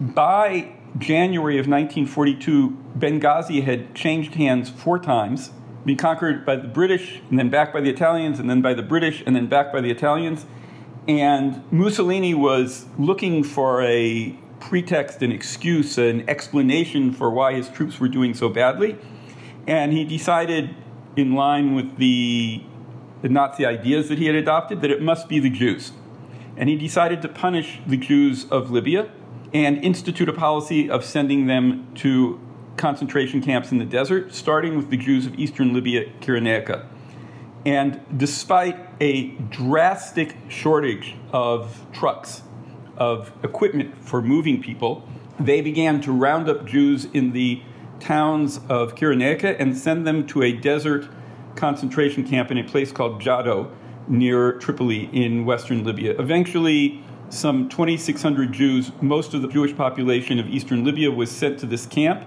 By 0.00 0.72
January 0.96 1.58
of 1.58 1.68
1942, 1.68 2.76
Benghazi 2.98 3.62
had 3.62 3.94
changed 3.94 4.34
hands 4.34 4.70
four 4.70 4.98
times, 4.98 5.50
been 5.84 5.96
conquered 5.96 6.46
by 6.46 6.56
the 6.56 6.68
British, 6.68 7.20
and 7.28 7.38
then 7.38 7.50
back 7.50 7.72
by 7.72 7.80
the 7.80 7.90
Italians, 7.90 8.38
and 8.38 8.48
then 8.48 8.62
by 8.62 8.72
the 8.72 8.82
British, 8.82 9.22
and 9.26 9.36
then 9.36 9.46
back 9.46 9.72
by 9.72 9.80
the 9.80 9.90
Italians. 9.90 10.46
And 11.08 11.62
Mussolini 11.72 12.34
was 12.34 12.86
looking 12.98 13.42
for 13.42 13.82
a 13.82 14.38
pretext, 14.60 15.22
an 15.22 15.32
excuse, 15.32 15.98
an 15.98 16.28
explanation 16.28 17.12
for 17.12 17.30
why 17.30 17.54
his 17.54 17.68
troops 17.68 17.98
were 17.98 18.08
doing 18.08 18.34
so 18.34 18.48
badly. 18.48 18.96
And 19.66 19.92
he 19.92 20.04
decided, 20.04 20.74
in 21.16 21.34
line 21.34 21.74
with 21.74 21.96
the, 21.96 22.62
the 23.22 23.28
Nazi 23.28 23.64
ideas 23.64 24.08
that 24.08 24.18
he 24.18 24.26
had 24.26 24.34
adopted, 24.34 24.82
that 24.82 24.90
it 24.90 25.02
must 25.02 25.28
be 25.28 25.38
the 25.38 25.50
Jews. 25.50 25.92
And 26.56 26.68
he 26.68 26.76
decided 26.76 27.22
to 27.22 27.28
punish 27.28 27.80
the 27.86 27.96
Jews 27.96 28.44
of 28.50 28.70
Libya 28.70 29.10
and 29.52 29.82
institute 29.82 30.28
a 30.28 30.32
policy 30.32 30.90
of 30.90 31.04
sending 31.04 31.46
them 31.46 31.88
to 31.96 32.38
concentration 32.76 33.42
camps 33.42 33.72
in 33.72 33.78
the 33.78 33.84
desert, 33.84 34.34
starting 34.34 34.76
with 34.76 34.90
the 34.90 34.96
Jews 34.96 35.26
of 35.26 35.38
eastern 35.38 35.72
Libya, 35.72 36.06
Cyrenaica. 36.20 36.86
And 37.66 38.00
despite 38.16 38.78
a 39.00 39.28
drastic 39.50 40.36
shortage 40.48 41.14
of 41.32 41.86
trucks, 41.92 42.42
of 42.96 43.32
equipment 43.42 44.02
for 44.02 44.22
moving 44.22 44.62
people, 44.62 45.06
they 45.38 45.60
began 45.60 46.00
to 46.02 46.12
round 46.12 46.48
up 46.48 46.66
Jews 46.66 47.06
in 47.06 47.32
the 47.32 47.62
towns 47.98 48.60
of 48.68 48.94
Cyrenaica 48.94 49.56
and 49.58 49.76
send 49.76 50.06
them 50.06 50.26
to 50.28 50.42
a 50.42 50.52
desert 50.52 51.08
concentration 51.56 52.26
camp 52.26 52.50
in 52.50 52.58
a 52.58 52.64
place 52.64 52.92
called 52.92 53.20
Jado 53.20 53.70
near 54.08 54.52
Tripoli 54.52 55.10
in 55.12 55.44
western 55.44 55.84
Libya. 55.84 56.18
Eventually, 56.18 57.02
some 57.28 57.68
2,600 57.68 58.52
Jews, 58.52 58.90
most 59.00 59.34
of 59.34 59.42
the 59.42 59.48
Jewish 59.48 59.76
population 59.76 60.38
of 60.38 60.48
eastern 60.48 60.84
Libya, 60.84 61.10
was 61.10 61.30
sent 61.30 61.58
to 61.60 61.66
this 61.66 61.86
camp. 61.86 62.26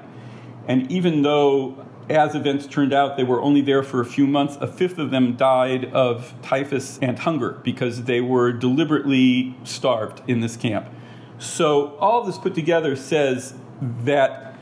And 0.67 0.89
even 0.91 1.23
though 1.23 1.85
as 2.09 2.35
events 2.35 2.67
turned 2.67 2.93
out, 2.93 3.17
they 3.17 3.23
were 3.23 3.41
only 3.41 3.61
there 3.61 3.83
for 3.83 4.01
a 4.01 4.05
few 4.05 4.27
months. 4.27 4.57
A 4.59 4.67
fifth 4.67 4.97
of 4.97 5.11
them 5.11 5.35
died 5.35 5.85
of 5.93 6.33
typhus 6.41 6.99
and 7.01 7.19
hunger 7.19 7.59
because 7.63 8.03
they 8.03 8.21
were 8.21 8.51
deliberately 8.51 9.55
starved 9.63 10.21
in 10.27 10.41
this 10.41 10.57
camp. 10.57 10.89
So, 11.39 11.95
all 11.97 12.23
this 12.23 12.37
put 12.37 12.55
together 12.55 12.95
says 12.95 13.53
that 13.81 14.55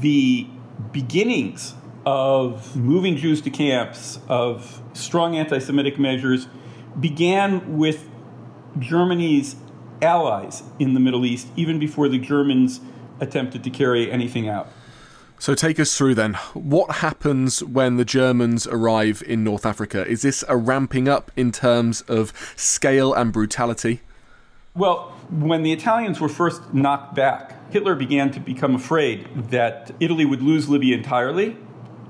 the 0.00 0.46
beginnings 0.92 1.74
of 2.04 2.76
moving 2.76 3.16
Jews 3.16 3.40
to 3.42 3.50
camps, 3.50 4.20
of 4.28 4.82
strong 4.92 5.36
anti 5.36 5.58
Semitic 5.58 5.98
measures, 5.98 6.48
began 6.98 7.78
with 7.78 8.08
Germany's 8.78 9.56
allies 10.02 10.62
in 10.78 10.94
the 10.94 11.00
Middle 11.00 11.24
East, 11.26 11.48
even 11.56 11.78
before 11.78 12.08
the 12.08 12.18
Germans 12.18 12.80
attempted 13.20 13.62
to 13.64 13.70
carry 13.70 14.10
anything 14.10 14.48
out. 14.48 14.68
So 15.40 15.54
take 15.54 15.80
us 15.80 15.96
through 15.96 16.16
then. 16.16 16.34
What 16.52 16.96
happens 16.96 17.64
when 17.64 17.96
the 17.96 18.04
Germans 18.04 18.66
arrive 18.66 19.22
in 19.26 19.42
North 19.42 19.64
Africa? 19.64 20.06
Is 20.06 20.20
this 20.20 20.44
a 20.50 20.56
ramping 20.58 21.08
up 21.08 21.32
in 21.34 21.50
terms 21.50 22.02
of 22.02 22.34
scale 22.56 23.14
and 23.14 23.32
brutality? 23.32 24.02
Well, 24.74 25.16
when 25.30 25.62
the 25.62 25.72
Italians 25.72 26.20
were 26.20 26.28
first 26.28 26.74
knocked 26.74 27.14
back, 27.14 27.72
Hitler 27.72 27.94
began 27.94 28.30
to 28.32 28.38
become 28.38 28.74
afraid 28.74 29.48
that 29.50 29.92
Italy 29.98 30.26
would 30.26 30.42
lose 30.42 30.68
Libya 30.68 30.98
entirely 30.98 31.56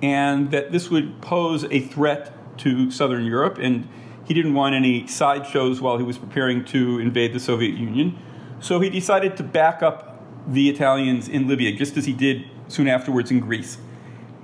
and 0.02 0.50
that 0.50 0.72
this 0.72 0.90
would 0.90 1.22
pose 1.22 1.62
a 1.70 1.78
threat 1.78 2.32
to 2.58 2.90
southern 2.90 3.24
Europe. 3.24 3.58
And 3.58 3.88
he 4.24 4.34
didn't 4.34 4.54
want 4.54 4.74
any 4.74 5.06
sideshows 5.06 5.80
while 5.80 5.98
he 5.98 6.04
was 6.04 6.18
preparing 6.18 6.64
to 6.64 6.98
invade 6.98 7.32
the 7.32 7.40
Soviet 7.40 7.78
Union. 7.78 8.18
So 8.58 8.80
he 8.80 8.90
decided 8.90 9.36
to 9.36 9.44
back 9.44 9.84
up 9.84 10.20
the 10.48 10.68
Italians 10.68 11.28
in 11.28 11.46
Libya, 11.46 11.76
just 11.76 11.96
as 11.96 12.06
he 12.06 12.12
did 12.12 12.44
soon 12.70 12.88
afterwards 12.88 13.30
in 13.30 13.40
Greece. 13.40 13.78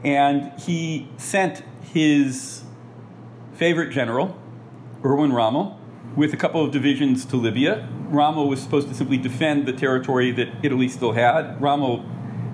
And 0.04 0.52
he 0.60 1.08
sent 1.16 1.62
his 1.82 2.64
favorite 3.54 3.90
general, 3.90 4.38
Erwin 5.04 5.32
Rommel, 5.32 5.80
with 6.14 6.32
a 6.32 6.36
couple 6.36 6.64
of 6.64 6.70
divisions 6.70 7.24
to 7.26 7.36
Libya. 7.36 7.88
Rommel 8.08 8.48
was 8.48 8.60
supposed 8.60 8.88
to 8.88 8.94
simply 8.94 9.16
defend 9.16 9.66
the 9.66 9.72
territory 9.72 10.30
that 10.32 10.48
Italy 10.62 10.88
still 10.88 11.12
had. 11.12 11.60
Rommel 11.60 12.04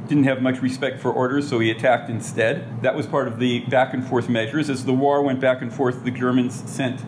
didn't 0.08 0.24
have 0.24 0.42
much 0.42 0.60
respect 0.60 1.00
for 1.00 1.12
orders, 1.12 1.48
so 1.48 1.58
he 1.58 1.70
attacked 1.70 2.10
instead. 2.10 2.82
That 2.82 2.94
was 2.94 3.06
part 3.06 3.28
of 3.28 3.38
the 3.38 3.60
back 3.60 3.94
and 3.94 4.06
forth 4.06 4.28
measures. 4.28 4.68
As 4.68 4.84
the 4.84 4.92
war 4.92 5.22
went 5.22 5.40
back 5.40 5.62
and 5.62 5.72
forth, 5.72 6.04
the 6.04 6.10
Germans 6.10 6.68
sent 6.70 7.04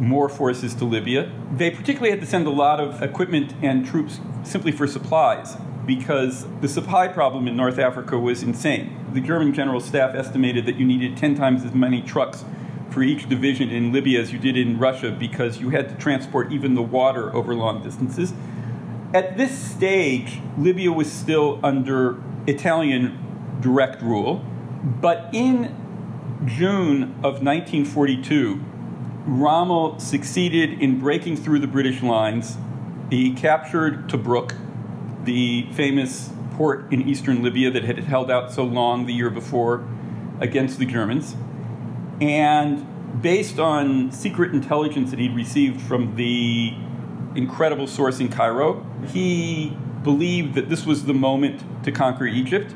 more 0.00 0.28
forces 0.28 0.74
to 0.76 0.84
Libya. 0.84 1.30
They 1.54 1.70
particularly 1.70 2.10
had 2.10 2.20
to 2.20 2.26
send 2.26 2.46
a 2.46 2.50
lot 2.50 2.80
of 2.80 3.02
equipment 3.02 3.54
and 3.62 3.86
troops 3.86 4.20
simply 4.42 4.72
for 4.72 4.86
supplies 4.86 5.56
because 5.86 6.46
the 6.60 6.68
supply 6.68 7.08
problem 7.08 7.48
in 7.48 7.56
North 7.56 7.78
Africa 7.78 8.18
was 8.18 8.42
insane. 8.42 8.96
The 9.12 9.20
German 9.20 9.52
general 9.52 9.80
staff 9.80 10.14
estimated 10.14 10.66
that 10.66 10.76
you 10.76 10.86
needed 10.86 11.16
10 11.16 11.34
times 11.34 11.64
as 11.64 11.74
many 11.74 12.00
trucks 12.00 12.44
for 12.90 13.02
each 13.02 13.28
division 13.28 13.70
in 13.70 13.92
Libya 13.92 14.20
as 14.20 14.32
you 14.32 14.38
did 14.38 14.56
in 14.56 14.78
Russia 14.78 15.10
because 15.10 15.60
you 15.60 15.70
had 15.70 15.88
to 15.88 15.94
transport 15.96 16.52
even 16.52 16.74
the 16.74 16.82
water 16.82 17.34
over 17.34 17.54
long 17.54 17.82
distances. 17.82 18.32
At 19.14 19.36
this 19.36 19.56
stage, 19.58 20.40
Libya 20.56 20.92
was 20.92 21.10
still 21.10 21.58
under 21.62 22.22
Italian 22.46 23.18
direct 23.60 24.02
rule, 24.02 24.44
but 24.82 25.28
in 25.32 25.74
June 26.46 27.02
of 27.22 27.42
1942, 27.42 28.60
Rommel 29.26 30.00
succeeded 30.00 30.80
in 30.82 30.98
breaking 30.98 31.36
through 31.36 31.60
the 31.60 31.66
British 31.66 32.02
lines. 32.02 32.56
He 33.10 33.32
captured 33.32 34.08
Tobruk, 34.08 34.56
the 35.24 35.66
famous 35.72 36.30
port 36.52 36.92
in 36.92 37.08
eastern 37.08 37.42
Libya 37.42 37.70
that 37.70 37.84
had 37.84 37.98
held 38.00 38.30
out 38.30 38.52
so 38.52 38.64
long 38.64 39.06
the 39.06 39.12
year 39.12 39.30
before 39.30 39.86
against 40.40 40.78
the 40.78 40.86
Germans. 40.86 41.36
And 42.20 42.86
based 43.22 43.58
on 43.58 44.12
secret 44.12 44.52
intelligence 44.52 45.10
that 45.10 45.18
he'd 45.18 45.34
received 45.34 45.80
from 45.80 46.16
the 46.16 46.74
incredible 47.34 47.86
source 47.86 48.20
in 48.20 48.28
Cairo, 48.28 48.84
he 49.08 49.76
believed 50.02 50.54
that 50.54 50.68
this 50.68 50.84
was 50.84 51.04
the 51.04 51.14
moment 51.14 51.62
to 51.84 51.92
conquer 51.92 52.26
Egypt. 52.26 52.74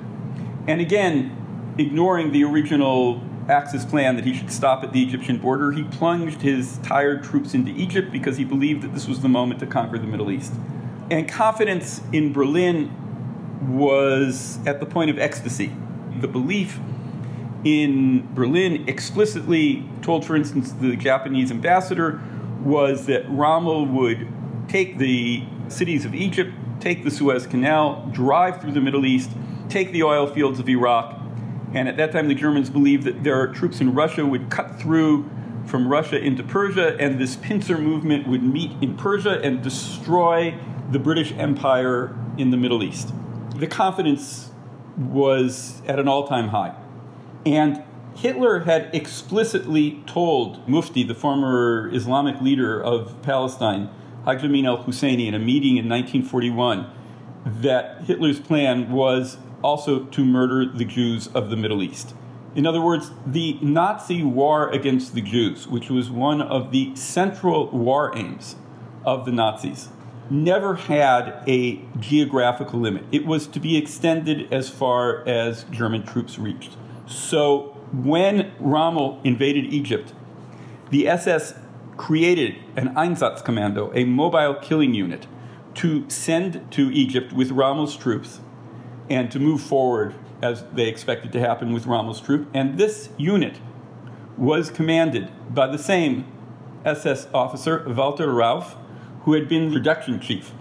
And 0.66 0.80
again, 0.80 1.74
ignoring 1.78 2.32
the 2.32 2.44
original 2.44 3.22
Axis 3.48 3.84
plan 3.84 4.16
that 4.16 4.24
he 4.24 4.34
should 4.34 4.50
stop 4.50 4.82
at 4.82 4.92
the 4.92 5.02
Egyptian 5.02 5.38
border, 5.38 5.70
he 5.72 5.84
plunged 5.84 6.42
his 6.42 6.78
tired 6.78 7.22
troops 7.22 7.54
into 7.54 7.70
Egypt 7.72 8.10
because 8.10 8.36
he 8.36 8.44
believed 8.44 8.82
that 8.82 8.92
this 8.92 9.06
was 9.06 9.20
the 9.20 9.28
moment 9.28 9.60
to 9.60 9.66
conquer 9.66 9.98
the 9.98 10.06
Middle 10.06 10.30
East. 10.30 10.52
And 11.10 11.28
confidence 11.28 12.00
in 12.12 12.32
Berlin 12.32 12.90
was 13.68 14.58
at 14.66 14.80
the 14.80 14.86
point 14.86 15.10
of 15.10 15.18
ecstasy. 15.18 15.72
The 16.20 16.28
belief 16.28 16.80
in 17.64 18.28
Berlin 18.34 18.88
explicitly 18.88 19.88
told, 20.02 20.24
for 20.24 20.36
instance, 20.36 20.72
the 20.72 20.96
Japanese 20.96 21.50
ambassador 21.50 22.20
was 22.62 23.06
that 23.06 23.24
Rommel 23.28 23.86
would 23.86 24.28
take 24.68 24.98
the 24.98 25.44
cities 25.68 26.04
of 26.04 26.14
Egypt, 26.14 26.52
take 26.80 27.04
the 27.04 27.10
Suez 27.10 27.46
Canal, 27.46 28.08
drive 28.12 28.60
through 28.60 28.72
the 28.72 28.80
Middle 28.80 29.06
East, 29.06 29.30
take 29.68 29.92
the 29.92 30.02
oil 30.02 30.26
fields 30.26 30.58
of 30.58 30.68
Iraq. 30.68 31.20
And 31.72 31.88
at 31.88 31.96
that 31.96 32.12
time, 32.12 32.28
the 32.28 32.34
Germans 32.34 32.70
believed 32.70 33.04
that 33.04 33.22
their 33.22 33.48
troops 33.48 33.80
in 33.80 33.94
Russia 33.94 34.24
would 34.24 34.50
cut 34.50 34.78
through 34.80 35.28
from 35.66 35.88
Russia 35.88 36.18
into 36.18 36.42
Persia, 36.42 36.96
and 36.98 37.20
this 37.20 37.36
pincer 37.36 37.78
movement 37.78 38.28
would 38.28 38.42
meet 38.42 38.70
in 38.80 38.96
Persia 38.96 39.40
and 39.42 39.62
destroy 39.62 40.56
the 40.90 40.98
British 40.98 41.32
Empire 41.32 42.16
in 42.38 42.50
the 42.50 42.56
Middle 42.56 42.82
East. 42.82 43.12
The 43.56 43.66
confidence 43.66 44.50
was 44.96 45.82
at 45.86 45.98
an 45.98 46.08
all 46.08 46.26
time 46.26 46.48
high. 46.48 46.74
And 47.44 47.82
Hitler 48.14 48.60
had 48.60 48.90
explicitly 48.94 50.02
told 50.06 50.66
Mufti, 50.68 51.02
the 51.02 51.14
former 51.14 51.90
Islamic 51.92 52.40
leader 52.40 52.82
of 52.82 53.20
Palestine, 53.22 53.90
Haj 54.24 54.42
Amin 54.42 54.66
al 54.66 54.84
Husseini, 54.84 55.26
in 55.26 55.34
a 55.34 55.38
meeting 55.38 55.76
in 55.76 55.88
1941, 55.88 56.90
that 57.44 58.02
Hitler's 58.04 58.40
plan 58.40 58.90
was 58.90 59.38
also 59.62 60.04
to 60.04 60.24
murder 60.24 60.64
the 60.64 60.84
Jews 60.84 61.28
of 61.28 61.50
the 61.50 61.56
Middle 61.56 61.82
East. 61.82 62.14
In 62.54 62.66
other 62.66 62.80
words, 62.80 63.10
the 63.26 63.58
Nazi 63.60 64.22
war 64.22 64.70
against 64.70 65.14
the 65.14 65.20
Jews, 65.20 65.68
which 65.68 65.90
was 65.90 66.10
one 66.10 66.40
of 66.40 66.72
the 66.72 66.96
central 66.96 67.68
war 67.70 68.16
aims 68.16 68.56
of 69.04 69.26
the 69.26 69.32
Nazis, 69.32 69.90
never 70.30 70.74
had 70.74 71.42
a 71.46 71.80
geographical 71.98 72.80
limit. 72.80 73.04
It 73.12 73.26
was 73.26 73.46
to 73.48 73.60
be 73.60 73.76
extended 73.76 74.52
as 74.52 74.68
far 74.68 75.26
as 75.26 75.64
German 75.64 76.04
troops 76.04 76.38
reached. 76.38 76.76
So 77.06 77.76
when 77.92 78.52
Rommel 78.58 79.20
invaded 79.24 79.66
Egypt, 79.66 80.12
the 80.90 81.08
SS 81.08 81.54
created 81.96 82.56
an 82.76 82.94
Einsatzkommando, 82.94 83.90
a 83.94 84.04
mobile 84.04 84.54
killing 84.54 84.94
unit, 84.94 85.26
to 85.74 86.08
send 86.08 86.70
to 86.72 86.90
Egypt 86.90 87.32
with 87.32 87.50
Rommel's 87.50 87.96
troops 87.96 88.40
and 89.08 89.30
to 89.30 89.38
move 89.38 89.60
forward 89.60 90.14
as 90.42 90.64
they 90.72 90.88
expected 90.88 91.32
to 91.32 91.40
happen 91.40 91.72
with 91.72 91.86
Rommel's 91.86 92.20
troop. 92.20 92.48
And 92.52 92.78
this 92.78 93.10
unit 93.16 93.60
was 94.36 94.70
commanded 94.70 95.30
by 95.54 95.66
the 95.66 95.78
same 95.78 96.26
SS 96.84 97.28
officer, 97.32 97.84
Walter 97.88 98.28
Rauff, 98.28 98.76
who 99.26 99.32
had 99.32 99.48
been 99.48 99.68
the 99.68 99.74
production 99.74 100.20
chief 100.20 100.52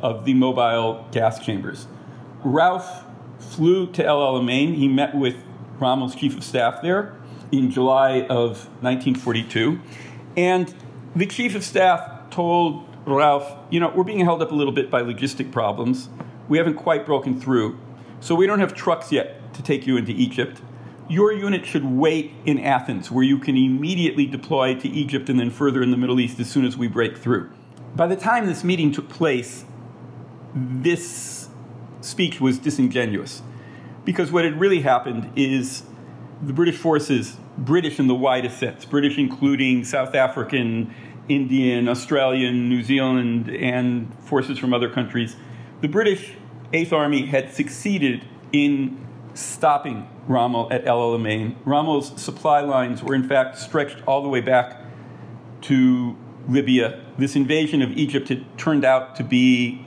of 0.00 0.24
the 0.24 0.34
mobile 0.34 1.06
gas 1.12 1.38
chambers. 1.38 1.86
Rauff 2.42 3.04
flew 3.38 3.86
to 3.92 4.04
El 4.04 4.18
Alamein. 4.18 4.74
He 4.74 4.88
met 4.88 5.14
with 5.14 5.36
Rommel's 5.78 6.14
chief 6.14 6.34
of 6.34 6.42
staff 6.42 6.80
there 6.80 7.14
in 7.52 7.70
July 7.70 8.22
of 8.22 8.68
1942. 8.82 9.78
And 10.34 10.74
the 11.14 11.26
chief 11.26 11.54
of 11.54 11.62
staff 11.62 12.30
told 12.30 12.88
Rauff, 13.04 13.58
you 13.70 13.80
know, 13.80 13.92
we're 13.94 14.02
being 14.02 14.24
held 14.24 14.40
up 14.40 14.50
a 14.50 14.54
little 14.54 14.72
bit 14.72 14.90
by 14.90 15.02
logistic 15.02 15.52
problems. 15.52 16.08
We 16.48 16.56
haven't 16.56 16.76
quite 16.76 17.04
broken 17.04 17.38
through. 17.38 17.78
So 18.20 18.34
we 18.34 18.46
don't 18.46 18.60
have 18.60 18.72
trucks 18.72 19.12
yet 19.12 19.52
to 19.52 19.62
take 19.62 19.86
you 19.86 19.98
into 19.98 20.12
Egypt. 20.12 20.62
Your 21.08 21.32
unit 21.32 21.66
should 21.66 21.84
wait 21.84 22.32
in 22.46 22.58
Athens, 22.58 23.10
where 23.10 23.22
you 23.22 23.38
can 23.38 23.58
immediately 23.58 24.24
deploy 24.24 24.74
to 24.74 24.88
Egypt 24.88 25.28
and 25.28 25.38
then 25.38 25.50
further 25.50 25.82
in 25.82 25.90
the 25.90 25.98
Middle 25.98 26.18
East 26.18 26.40
as 26.40 26.50
soon 26.50 26.64
as 26.64 26.78
we 26.78 26.88
break 26.88 27.18
through. 27.18 27.50
By 27.96 28.06
the 28.06 28.16
time 28.16 28.44
this 28.44 28.62
meeting 28.62 28.92
took 28.92 29.08
place, 29.08 29.64
this 30.54 31.48
speech 32.02 32.42
was 32.42 32.58
disingenuous. 32.58 33.40
Because 34.04 34.30
what 34.30 34.44
had 34.44 34.60
really 34.60 34.82
happened 34.82 35.32
is 35.34 35.82
the 36.42 36.52
British 36.52 36.76
forces, 36.76 37.38
British 37.56 37.98
in 37.98 38.06
the 38.06 38.14
widest 38.14 38.58
sense, 38.58 38.84
British 38.84 39.16
including 39.16 39.82
South 39.82 40.14
African, 40.14 40.94
Indian, 41.30 41.88
Australian, 41.88 42.68
New 42.68 42.82
Zealand, 42.82 43.48
and 43.48 44.12
forces 44.20 44.58
from 44.58 44.74
other 44.74 44.90
countries, 44.90 45.34
the 45.80 45.88
British 45.88 46.34
Eighth 46.74 46.92
Army 46.92 47.24
had 47.24 47.54
succeeded 47.54 48.26
in 48.52 49.06
stopping 49.32 50.06
Rommel 50.28 50.68
at 50.70 50.86
El 50.86 50.98
Alamein. 50.98 51.56
Rommel's 51.64 52.20
supply 52.20 52.60
lines 52.60 53.02
were 53.02 53.14
in 53.14 53.26
fact 53.26 53.58
stretched 53.58 54.02
all 54.06 54.22
the 54.22 54.28
way 54.28 54.40
back 54.42 54.82
to 55.62 56.16
Libya. 56.48 57.00
This 57.18 57.36
invasion 57.36 57.82
of 57.82 57.92
Egypt 57.92 58.28
had 58.28 58.58
turned 58.58 58.84
out 58.84 59.16
to 59.16 59.24
be 59.24 59.86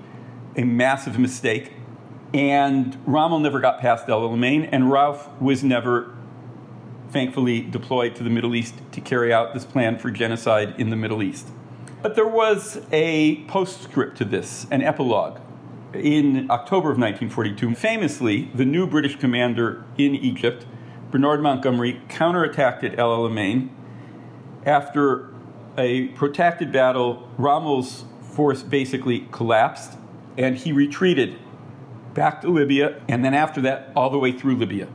a 0.56 0.64
massive 0.64 1.18
mistake. 1.18 1.74
And 2.34 2.98
Rommel 3.06 3.40
never 3.40 3.60
got 3.60 3.80
past 3.80 4.08
El 4.08 4.22
Alamein, 4.22 4.70
and 4.72 4.86
Rauff 4.86 5.40
was 5.42 5.64
never, 5.64 6.16
thankfully, 7.10 7.62
deployed 7.62 8.16
to 8.16 8.24
the 8.24 8.30
Middle 8.30 8.56
East 8.56 8.76
to 8.92 9.02
carry 9.02 9.34
out 9.34 9.54
this 9.54 9.66
plan 9.66 9.98
for 9.98 10.12
genocide 10.12 10.76
in 10.78 10.90
the 10.90 10.96
Middle 10.96 11.24
East. 11.24 11.48
But 12.02 12.16
there 12.16 12.28
was 12.28 12.82
a 12.92 13.38
postscript 13.48 14.18
to 14.18 14.26
this, 14.26 14.68
an 14.70 14.82
epilogue. 14.84 15.40
In 15.94 16.52
October 16.52 16.92
of 16.92 17.00
1942, 17.00 17.74
famously, 17.74 18.52
the 18.54 18.64
new 18.64 18.86
British 18.86 19.16
commander 19.16 19.84
in 19.98 20.14
Egypt, 20.14 20.68
Bernard 21.10 21.42
Montgomery, 21.42 22.00
counterattacked 22.10 22.84
at 22.84 23.00
El 23.00 23.18
Alamein. 23.18 23.70
After 24.66 25.34
a 25.80 26.08
protracted 26.10 26.72
battle, 26.72 27.28
Rommel's 27.38 28.06
force 28.22 28.62
basically 28.62 29.28
collapsed, 29.32 29.98
and 30.38 30.58
he 30.58 30.72
retreated 30.72 31.38
back 32.14 32.42
to 32.42 32.50
Libya, 32.50 33.02
and 33.08 33.24
then 33.24 33.34
after 33.34 33.62
that, 33.62 33.92
all 33.96 34.10
the 34.10 34.18
way 34.18 34.32
through 34.32 34.56
Libya. 34.56 34.88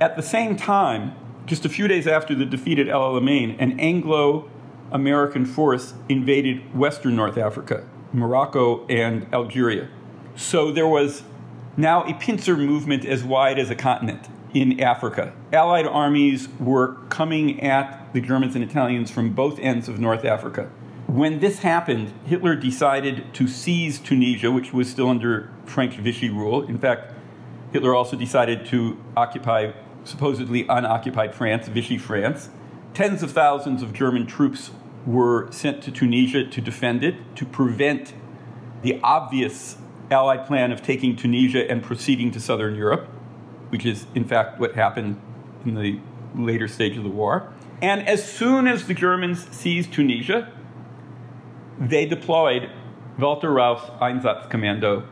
At 0.00 0.16
the 0.16 0.22
same 0.22 0.56
time, 0.56 1.14
just 1.46 1.64
a 1.64 1.68
few 1.68 1.88
days 1.88 2.06
after 2.06 2.34
the 2.34 2.44
defeat 2.44 2.78
at 2.78 2.88
El 2.88 3.00
Alamein, 3.00 3.56
an 3.58 3.78
Anglo 3.80 4.48
American 4.92 5.44
force 5.44 5.94
invaded 6.08 6.74
Western 6.74 7.16
North 7.16 7.36
Africa, 7.36 7.86
Morocco, 8.12 8.86
and 8.86 9.26
Algeria. 9.34 9.88
So 10.36 10.70
there 10.70 10.86
was 10.86 11.22
now 11.76 12.04
a 12.04 12.14
pincer 12.14 12.56
movement 12.56 13.04
as 13.04 13.24
wide 13.24 13.58
as 13.58 13.70
a 13.70 13.74
continent 13.74 14.28
in 14.54 14.80
Africa. 14.80 15.32
Allied 15.52 15.86
armies 15.86 16.48
were 16.58 16.94
coming 17.08 17.60
at 17.60 18.12
the 18.12 18.20
Germans 18.20 18.54
and 18.54 18.64
Italians 18.64 19.10
from 19.10 19.32
both 19.32 19.58
ends 19.58 19.88
of 19.88 19.98
North 19.98 20.24
Africa. 20.24 20.70
When 21.06 21.40
this 21.40 21.60
happened, 21.60 22.12
Hitler 22.26 22.54
decided 22.54 23.32
to 23.34 23.48
seize 23.48 23.98
Tunisia, 23.98 24.50
which 24.50 24.72
was 24.72 24.90
still 24.90 25.08
under 25.08 25.50
French 25.64 25.96
Vichy 25.96 26.28
rule. 26.28 26.62
In 26.62 26.78
fact, 26.78 27.14
Hitler 27.72 27.94
also 27.94 28.16
decided 28.16 28.66
to 28.66 28.98
occupy 29.16 29.72
supposedly 30.04 30.66
unoccupied 30.68 31.34
France, 31.34 31.68
Vichy 31.68 31.98
France. 31.98 32.50
Tens 32.94 33.22
of 33.22 33.32
thousands 33.32 33.82
of 33.82 33.92
German 33.92 34.26
troops 34.26 34.70
were 35.06 35.50
sent 35.52 35.82
to 35.82 35.92
Tunisia 35.92 36.44
to 36.44 36.60
defend 36.60 37.02
it, 37.02 37.14
to 37.36 37.44
prevent 37.46 38.12
the 38.82 39.00
obvious 39.02 39.76
Allied 40.10 40.46
plan 40.46 40.72
of 40.72 40.82
taking 40.82 41.16
Tunisia 41.16 41.70
and 41.70 41.82
proceeding 41.82 42.30
to 42.30 42.40
southern 42.40 42.74
Europe, 42.74 43.08
which 43.70 43.84
is 43.86 44.06
in 44.14 44.24
fact 44.24 44.58
what 44.58 44.74
happened 44.74 45.20
in 45.64 45.74
the 45.74 45.98
later 46.34 46.68
stage 46.68 46.96
of 46.96 47.02
the 47.04 47.10
war. 47.10 47.52
And 47.80 48.06
as 48.08 48.30
soon 48.30 48.66
as 48.66 48.86
the 48.86 48.94
Germans 48.94 49.48
seized 49.50 49.92
Tunisia, 49.92 50.52
they 51.78 52.06
deployed 52.06 52.70
Walter 53.18 53.50
Rauff's 53.50 53.88
Einsatzkommando 54.00 55.06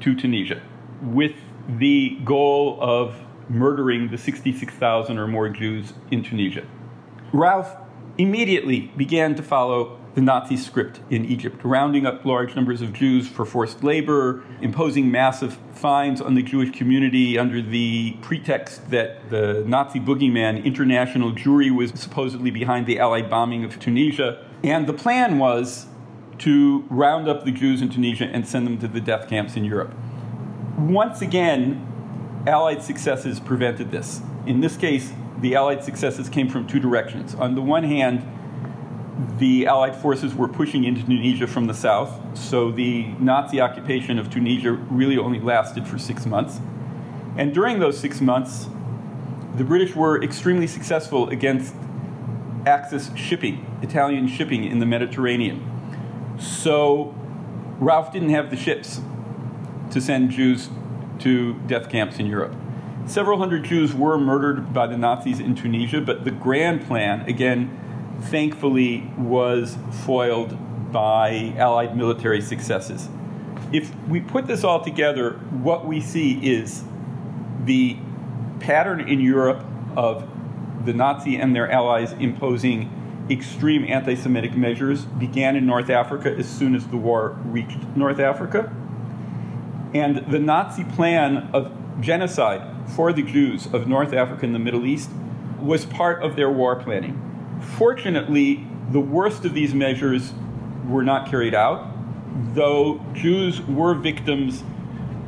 to 0.00 0.14
Tunisia 0.14 0.62
with 1.02 1.34
the 1.68 2.18
goal 2.24 2.78
of 2.80 3.16
murdering 3.48 4.10
the 4.10 4.18
66,000 4.18 5.18
or 5.18 5.26
more 5.26 5.48
Jews 5.48 5.92
in 6.10 6.22
Tunisia. 6.22 6.64
Rauff 7.32 7.80
immediately 8.16 8.92
began 8.96 9.34
to 9.34 9.42
follow 9.42 9.98
the 10.14 10.20
Nazi 10.20 10.56
script 10.56 11.00
in 11.10 11.24
Egypt, 11.24 11.60
rounding 11.64 12.06
up 12.06 12.24
large 12.24 12.54
numbers 12.54 12.80
of 12.80 12.92
Jews 12.92 13.28
for 13.28 13.44
forced 13.44 13.82
labor, 13.82 14.44
imposing 14.60 15.10
massive 15.10 15.58
fines 15.72 16.20
on 16.20 16.34
the 16.34 16.42
Jewish 16.42 16.70
community 16.70 17.36
under 17.36 17.60
the 17.60 18.12
pretext 18.22 18.90
that 18.90 19.28
the 19.30 19.64
Nazi 19.66 19.98
boogeyman 19.98 20.64
international 20.64 21.32
Jewry 21.32 21.74
was 21.74 21.90
supposedly 21.98 22.52
behind 22.52 22.86
the 22.86 22.98
Allied 22.98 23.28
bombing 23.28 23.64
of 23.64 23.80
Tunisia. 23.80 24.46
And 24.62 24.86
the 24.86 24.92
plan 24.92 25.38
was 25.38 25.86
to 26.38 26.84
round 26.90 27.28
up 27.28 27.44
the 27.44 27.50
Jews 27.50 27.82
in 27.82 27.90
Tunisia 27.90 28.26
and 28.26 28.46
send 28.46 28.66
them 28.66 28.78
to 28.78 28.88
the 28.88 29.00
death 29.00 29.28
camps 29.28 29.56
in 29.56 29.64
Europe. 29.64 29.94
Once 30.78 31.22
again, 31.22 31.84
Allied 32.46 32.82
successes 32.82 33.40
prevented 33.40 33.90
this. 33.90 34.20
In 34.46 34.60
this 34.60 34.76
case, 34.76 35.12
the 35.40 35.56
Allied 35.56 35.82
successes 35.82 36.28
came 36.28 36.48
from 36.48 36.66
two 36.66 36.78
directions. 36.78 37.34
On 37.34 37.54
the 37.54 37.62
one 37.62 37.84
hand, 37.84 38.24
the 39.38 39.66
Allied 39.66 39.94
forces 39.94 40.34
were 40.34 40.48
pushing 40.48 40.84
into 40.84 41.02
Tunisia 41.02 41.46
from 41.46 41.66
the 41.66 41.74
south, 41.74 42.36
so 42.36 42.70
the 42.70 43.06
Nazi 43.20 43.60
occupation 43.60 44.18
of 44.18 44.30
Tunisia 44.30 44.72
really 44.72 45.16
only 45.18 45.40
lasted 45.40 45.86
for 45.86 45.98
six 45.98 46.26
months. 46.26 46.60
And 47.36 47.54
during 47.54 47.78
those 47.78 47.98
six 47.98 48.20
months, 48.20 48.66
the 49.56 49.64
British 49.64 49.94
were 49.94 50.22
extremely 50.22 50.66
successful 50.66 51.28
against 51.28 51.74
Axis 52.66 53.10
shipping, 53.14 53.64
Italian 53.82 54.26
shipping 54.26 54.64
in 54.64 54.78
the 54.80 54.86
Mediterranean. 54.86 55.62
So 56.40 57.14
Rauff 57.80 58.12
didn't 58.12 58.30
have 58.30 58.50
the 58.50 58.56
ships 58.56 59.00
to 59.90 60.00
send 60.00 60.30
Jews 60.30 60.70
to 61.20 61.54
death 61.66 61.88
camps 61.88 62.18
in 62.18 62.26
Europe. 62.26 62.54
Several 63.06 63.38
hundred 63.38 63.64
Jews 63.64 63.94
were 63.94 64.18
murdered 64.18 64.72
by 64.72 64.86
the 64.86 64.96
Nazis 64.96 65.38
in 65.38 65.54
Tunisia, 65.54 66.00
but 66.00 66.24
the 66.24 66.30
grand 66.30 66.86
plan, 66.86 67.20
again, 67.28 67.78
thankfully, 68.24 69.10
was 69.16 69.76
foiled 70.04 70.92
by 70.92 71.54
Allied 71.56 71.96
military 71.96 72.40
successes. 72.40 73.08
If 73.72 73.94
we 74.06 74.20
put 74.20 74.46
this 74.46 74.62
all 74.62 74.82
together, 74.82 75.32
what 75.50 75.86
we 75.86 76.00
see 76.00 76.38
is 76.46 76.84
the 77.64 77.96
pattern 78.60 79.00
in 79.00 79.20
Europe 79.20 79.64
of 79.96 80.28
the 80.84 80.92
Nazi 80.92 81.36
and 81.36 81.54
their 81.54 81.70
allies 81.70 82.12
imposing 82.12 82.90
extreme 83.30 83.84
anti 83.84 84.14
Semitic 84.14 84.54
measures 84.54 85.04
began 85.04 85.56
in 85.56 85.66
North 85.66 85.90
Africa 85.90 86.34
as 86.36 86.48
soon 86.48 86.74
as 86.74 86.86
the 86.88 86.96
war 86.96 87.38
reached 87.44 87.78
North 87.96 88.18
Africa. 88.18 88.72
And 89.94 90.18
the 90.30 90.38
Nazi 90.38 90.84
plan 90.84 91.48
of 91.52 91.72
genocide 92.00 92.90
for 92.90 93.12
the 93.12 93.22
Jews 93.22 93.66
of 93.72 93.86
North 93.86 94.12
Africa 94.12 94.44
and 94.44 94.54
the 94.54 94.58
Middle 94.58 94.84
East 94.84 95.10
was 95.60 95.86
part 95.86 96.22
of 96.22 96.36
their 96.36 96.50
war 96.50 96.76
planning. 96.76 97.33
Fortunately, 97.60 98.66
the 98.90 99.00
worst 99.00 99.44
of 99.44 99.54
these 99.54 99.74
measures 99.74 100.32
were 100.86 101.02
not 101.02 101.28
carried 101.28 101.54
out, 101.54 101.90
though 102.54 103.00
Jews 103.14 103.60
were 103.62 103.94
victims 103.94 104.62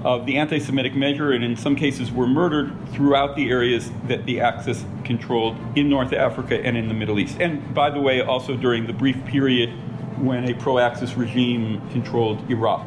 of 0.04 0.26
the 0.26 0.36
anti 0.36 0.58
Semitic 0.58 0.94
measure 0.94 1.32
and 1.32 1.42
in 1.42 1.56
some 1.56 1.74
cases 1.74 2.12
were 2.12 2.26
murdered 2.26 2.72
throughout 2.92 3.34
the 3.34 3.50
areas 3.50 3.90
that 4.06 4.24
the 4.24 4.40
Axis 4.40 4.84
controlled 5.04 5.56
in 5.74 5.88
North 5.88 6.12
Africa 6.12 6.64
and 6.64 6.76
in 6.76 6.88
the 6.88 6.94
Middle 6.94 7.18
East. 7.18 7.38
And 7.40 7.74
by 7.74 7.90
the 7.90 8.00
way, 8.00 8.20
also 8.20 8.56
during 8.56 8.86
the 8.86 8.92
brief 8.92 9.24
period 9.24 9.70
when 10.18 10.48
a 10.48 10.54
pro 10.54 10.78
Axis 10.78 11.14
regime 11.14 11.82
controlled 11.90 12.48
Iraq. 12.50 12.86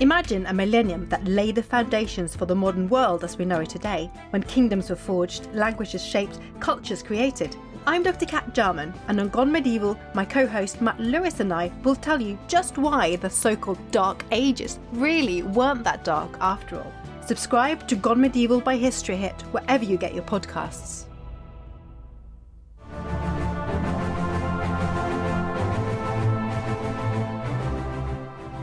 Imagine 0.00 0.46
a 0.46 0.54
millennium 0.54 1.08
that 1.08 1.26
laid 1.26 1.56
the 1.56 1.62
foundations 1.62 2.36
for 2.36 2.46
the 2.46 2.54
modern 2.54 2.88
world 2.88 3.24
as 3.24 3.36
we 3.36 3.44
know 3.44 3.62
it 3.62 3.70
today, 3.70 4.08
when 4.30 4.44
kingdoms 4.44 4.90
were 4.90 4.94
forged, 4.96 5.52
languages 5.52 6.04
shaped, 6.06 6.38
cultures 6.60 7.02
created. 7.02 7.56
I'm 7.84 8.04
Dr. 8.04 8.24
Kat 8.24 8.54
Jarman, 8.54 8.94
and 9.08 9.18
on 9.18 9.28
Gone 9.28 9.50
Medieval, 9.50 9.98
my 10.14 10.24
co 10.24 10.46
host 10.46 10.80
Matt 10.80 11.00
Lewis 11.00 11.40
and 11.40 11.52
I 11.52 11.72
will 11.82 11.96
tell 11.96 12.22
you 12.22 12.38
just 12.46 12.78
why 12.78 13.16
the 13.16 13.28
so 13.28 13.56
called 13.56 13.90
Dark 13.90 14.24
Ages 14.30 14.78
really 14.92 15.42
weren't 15.42 15.82
that 15.82 16.04
dark 16.04 16.30
after 16.40 16.78
all. 16.78 16.92
Subscribe 17.26 17.88
to 17.88 17.96
Gone 17.96 18.20
Medieval 18.20 18.60
by 18.60 18.76
History 18.76 19.16
Hit 19.16 19.42
wherever 19.50 19.84
you 19.84 19.96
get 19.96 20.14
your 20.14 20.22
podcasts. 20.22 21.07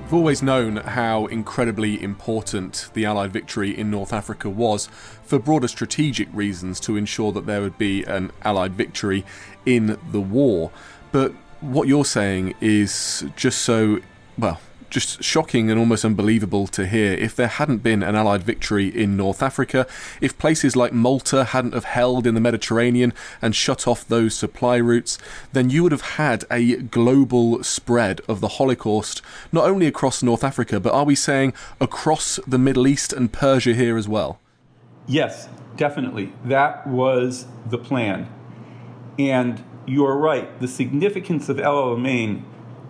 We've 0.06 0.14
always 0.14 0.44
known 0.44 0.76
how 0.76 1.26
incredibly 1.26 2.02
important 2.02 2.92
the 2.94 3.06
Allied 3.06 3.34
victory 3.34 3.76
in 3.76 3.90
North 3.90 4.14
Africa 4.14 4.52
was 4.52 4.86
for 5.24 5.40
broader 5.40 5.68
strategic 5.68 6.30
reasons 6.32 6.80
to 6.82 6.96
ensure 6.96 7.32
that 7.32 7.48
there 7.48 7.60
would 7.62 7.80
be 7.80 8.04
an 8.04 8.32
Allied 8.44 8.74
victory 8.74 9.26
in 9.66 9.98
the 10.12 10.22
war. 10.22 10.70
But 11.12 11.32
what 11.60 11.88
you're 11.88 12.06
saying 12.06 12.54
is 12.62 13.26
just 13.36 13.64
so, 13.64 14.00
well, 14.38 14.62
just 14.90 15.24
shocking 15.24 15.70
and 15.70 15.80
almost 15.80 16.06
unbelievable 16.06 16.68
to 16.68 16.86
hear. 16.86 17.14
If 17.14 17.36
there 17.36 17.48
hadn't 17.48 17.80
been 17.80 18.04
an 18.04 18.16
Allied 18.16 18.44
victory 18.44 18.88
in 18.88 19.18
North 19.18 19.42
Africa, 19.42 19.88
if 20.22 20.38
places 20.38 20.76
like 20.76 20.94
Malta 20.94 21.46
hadn't 21.46 21.74
have 21.74 21.86
held 21.86 22.26
in 22.28 22.36
the 22.36 22.42
Mediterranean 22.42 23.14
and 23.42 23.56
shut 23.56 23.88
off 23.88 24.08
those 24.08 24.36
supply 24.36 24.78
routes, 24.78 25.18
then 25.54 25.70
you 25.70 25.84
would 25.84 25.92
have 25.92 26.02
had 26.02 26.46
a 26.50 26.78
global 26.78 27.64
spread 27.64 28.22
of 28.28 28.42
the 28.42 28.48
Holocaust, 28.48 29.22
not 29.52 29.66
only 29.66 29.88
across 29.88 30.24
North 30.24 30.44
Africa, 30.44 30.80
but 30.80 30.94
are 30.94 31.06
we 31.06 31.16
saying 31.16 31.54
across 31.80 32.40
the 32.48 32.60
Middle 32.60 32.88
East 32.88 33.14
and 33.14 33.32
Persia 33.32 33.74
here 33.74 33.98
as 33.98 34.08
well? 34.08 34.40
Yes, 35.08 35.50
definitely. 35.76 36.34
That 36.44 36.88
was 36.88 37.48
the 37.66 37.78
plan. 37.78 38.28
And 39.20 39.64
you're 39.86 40.18
right, 40.18 40.60
the 40.60 40.68
significance 40.68 41.48
of 41.50 41.60
El 41.60 41.76
Alamein 41.76 42.44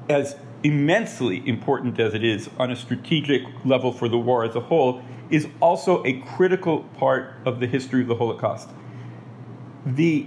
as 0.08 0.36
immensely 0.66 1.48
important 1.48 2.00
as 2.00 2.16
it 2.16 2.24
is 2.24 2.50
on 2.58 2.72
a 2.72 2.76
strategic 2.76 3.44
level 3.64 3.92
for 3.92 4.10
the 4.10 4.18
war 4.18 4.44
as 4.44 4.56
a 4.56 4.60
whole, 4.60 5.00
is 5.30 5.48
also 5.62 6.04
a 6.04 6.14
critical 6.22 6.80
part 6.98 7.36
of 7.46 7.60
the 7.60 7.68
history 7.68 8.02
of 8.02 8.08
the 8.08 8.16
Holocaust. 8.16 8.70
The 9.86 10.26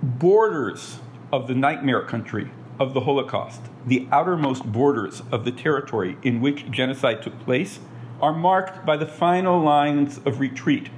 borders 0.00 1.00
of 1.32 1.48
the 1.48 1.56
nightmare 1.56 2.02
country 2.02 2.50
of 2.78 2.94
the 2.94 3.00
Holocaust, 3.00 3.62
the 3.84 4.06
outermost 4.12 4.64
borders 4.64 5.22
of 5.32 5.44
the 5.44 5.50
territory 5.50 6.16
in 6.22 6.40
which 6.40 6.70
genocide 6.70 7.20
took 7.20 7.36
place, 7.40 7.80
are 8.20 8.32
marked 8.32 8.86
by 8.86 8.96
the 8.96 9.06
final 9.06 9.60
lines 9.60 10.18
of 10.18 10.38
retreat 10.38 10.88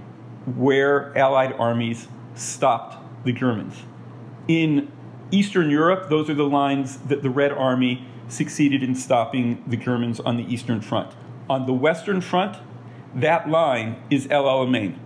where 0.55 1.17
Allied 1.17 1.55
armies 1.55 2.09
stopped 2.35 3.25
the 3.25 3.33
Germans. 3.33 3.85
In 4.49 4.93
Eastern 5.31 5.71
Europe, 5.71 6.11
those 6.11 6.29
are 6.29 6.35
the 6.35 6.45
lines 6.45 6.99
that 6.99 7.23
the 7.23 7.31
Red 7.31 7.53
Army 7.53 8.07
succeeded 8.29 8.83
in 8.83 8.95
stopping 8.95 9.62
the 9.67 9.77
Germans 9.77 10.21
on 10.21 10.37
the 10.37 10.45
Eastern 10.53 10.81
Front. 10.81 11.14
On 11.49 11.67
the 11.67 11.73
Western 11.73 12.21
Front, 12.21 12.59
that 13.14 13.49
line 13.49 14.03
is 14.11 14.29
El 14.31 14.45
Alamein. 14.45 14.99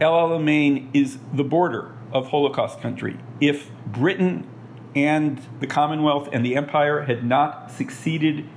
El 0.00 0.12
Alamein 0.12 0.88
is 0.94 1.18
the 1.32 1.44
border 1.44 1.92
of 2.12 2.28
Holocaust 2.28 2.80
country. 2.80 3.18
If 3.40 3.70
Britain 3.86 4.46
and 4.94 5.40
the 5.60 5.66
Commonwealth 5.66 6.28
and 6.32 6.44
the 6.44 6.56
Empire 6.56 7.02
had 7.02 7.24
not 7.24 7.70
succeeded 7.70 8.48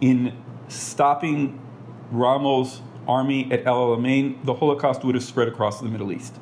in 0.00 0.36
stopping 0.68 1.60
Rommel's 2.10 2.82
army 3.08 3.50
at 3.52 3.66
El 3.66 3.76
Alamein, 3.76 4.44
the 4.44 4.54
Holocaust 4.54 5.04
would 5.04 5.14
have 5.14 5.24
spread 5.24 5.48
across 5.48 5.80
the 5.80 5.88
Middle 5.88 6.12
East. 6.12 6.38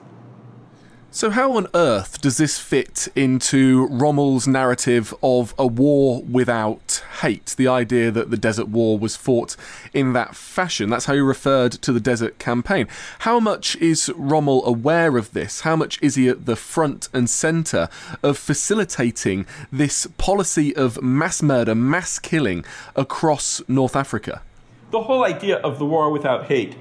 So, 1.16 1.30
how 1.30 1.52
on 1.52 1.68
earth 1.74 2.20
does 2.20 2.38
this 2.38 2.58
fit 2.58 3.06
into 3.14 3.86
Rommel's 3.86 4.48
narrative 4.48 5.14
of 5.22 5.54
a 5.56 5.64
war 5.64 6.24
without 6.24 7.04
hate? 7.20 7.54
The 7.56 7.68
idea 7.68 8.10
that 8.10 8.32
the 8.32 8.36
Desert 8.36 8.66
War 8.66 8.98
was 8.98 9.14
fought 9.14 9.54
in 9.92 10.12
that 10.14 10.34
fashion. 10.34 10.90
That's 10.90 11.04
how 11.04 11.14
he 11.14 11.20
referred 11.20 11.70
to 11.70 11.92
the 11.92 12.00
Desert 12.00 12.40
Campaign. 12.40 12.88
How 13.20 13.38
much 13.38 13.76
is 13.76 14.12
Rommel 14.16 14.66
aware 14.66 15.16
of 15.16 15.30
this? 15.34 15.60
How 15.60 15.76
much 15.76 16.02
is 16.02 16.16
he 16.16 16.28
at 16.28 16.46
the 16.46 16.56
front 16.56 17.08
and 17.12 17.30
centre 17.30 17.88
of 18.24 18.36
facilitating 18.36 19.46
this 19.70 20.08
policy 20.18 20.74
of 20.74 21.00
mass 21.00 21.44
murder, 21.44 21.76
mass 21.76 22.18
killing 22.18 22.64
across 22.96 23.62
North 23.68 23.94
Africa? 23.94 24.42
The 24.90 25.02
whole 25.02 25.22
idea 25.22 25.58
of 25.58 25.78
the 25.78 25.86
war 25.86 26.10
without 26.10 26.46
hate 26.46 26.74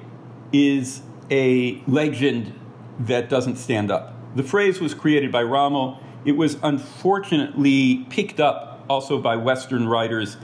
is 0.51 1.03
a 1.29 1.83
legend 1.85 2.59
that 2.97 3.29
doesn't 3.29 3.57
stand 3.57 3.91
up 3.91 4.13
the 4.35 4.43
phrase 4.43 4.79
was 4.79 4.93
created 4.93 5.31
by 5.31 5.43
Rommel. 5.43 5.99
It 6.25 6.33
was 6.33 6.57
unfortunately 6.63 8.05
picked 8.09 8.39
up 8.39 8.83
also 8.89 9.19
by 9.19 9.35
Western 9.35 9.87
writers. 9.87 10.37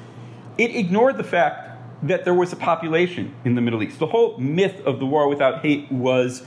It 0.58 0.75
ignored 0.75 1.17
the 1.17 1.23
fact 1.23 1.69
that 2.04 2.25
there 2.25 2.34
was 2.34 2.54
a 2.54 2.56
population 2.56 3.34
in 3.43 3.56
the 3.56 3.62
Middle 3.62 3.84
East. 3.84 3.99
The 3.99 4.08
whole 4.08 4.38
myth 4.38 4.82
of 4.86 4.99
the 4.99 5.06
war 5.06 5.28
without 5.28 5.62
hate 5.62 5.91
was 5.91 6.43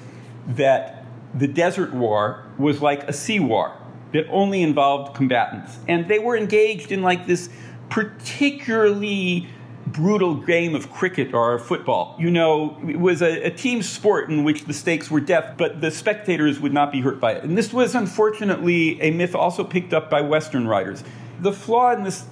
that 0.47 1.05
the 1.35 1.47
desert 1.47 1.93
war 1.93 2.47
was 2.59 2.81
like 2.81 3.05
a 3.05 3.13
sea 3.13 3.41
war 3.41 3.77
that 4.13 4.27
only 4.29 4.63
involved 4.63 5.15
combatants. 5.15 5.79
And 5.89 6.09
they 6.09 6.19
were 6.19 6.37
engaged 6.37 6.93
in 6.93 7.03
like 7.03 7.27
this 7.27 7.49
particularly 7.89 9.49
brutal 9.93 10.35
game 10.35 10.75
of 10.75 10.91
cricket 10.91 11.35
or 11.35 11.59
football. 11.59 12.17
You 12.19 12.31
know, 12.31 12.81
it 12.89 12.99
was 12.99 13.23
a, 13.23 13.47
a, 13.47 13.51
team 13.51 13.83
sport 13.83 14.31
in 14.31 14.45
which 14.45 14.65
the 14.65 14.73
stakes 14.73 15.11
were 15.11 15.21
death, 15.21 15.55
but 15.59 15.81
the 15.81 15.91
spectators 15.91 16.59
would 16.61 16.73
not 16.73 16.91
be 16.91 17.01
hurt 17.01 17.21
by 17.21 17.33
it. 17.33 17.45
And 17.45 17.57
this 17.57 17.73
was 17.73 17.95
unfortunately 17.95 19.01
a 19.01 19.11
myth 19.11 19.35
also 19.35 19.65
picked 19.65 19.93
up 19.93 20.09
by 20.09 20.21
Western 20.21 20.67
writers. 20.67 21.05
The 21.41 21.53
flaw 21.53 21.93
in 21.93 22.05
this, 22.05 22.25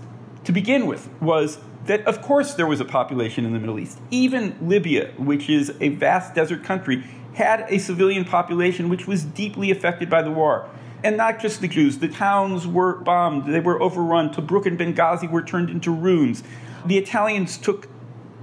to 0.45 0.53
begin 0.53 0.87
with, 0.87 1.09
was 1.21 1.59
that 1.87 2.07
of 2.07 2.23
course 2.23 2.55
there 2.55 2.67
was 2.67 2.81
a 2.81 2.85
population 2.85 3.45
in 3.45 3.53
the 3.53 3.59
Middle 3.59 3.79
East. 3.79 3.99
Even 4.11 4.57
Libya, 4.61 5.13
which 5.19 5.49
is 5.51 5.75
a 5.81 5.91
vast 5.91 6.35
desert 6.35 6.65
country, 6.65 7.05
had 7.35 7.67
a 7.69 7.79
civilian 7.79 8.25
population 8.25 8.89
which 8.89 9.07
was 9.07 9.25
deeply 9.25 9.71
affected 9.71 10.09
by 10.11 10.23
the 10.23 10.31
war. 10.31 10.69
And 11.03 11.17
not 11.17 11.41
just 11.41 11.61
the 11.61 11.69
Jews, 11.69 11.99
the 11.99 12.09
towns 12.09 12.67
were 12.67 12.97
bombed, 13.01 13.53
they 13.53 13.61
were 13.61 13.81
overrun. 13.81 14.31
Tobruk 14.31 14.67
and 14.67 14.79
Benghazi 14.79 15.31
were 15.31 15.43
turned 15.43 15.71
into 15.71 15.91
ruins. 15.91 16.43
The 16.87 16.97
Italians 16.97 17.59
took 17.59 17.89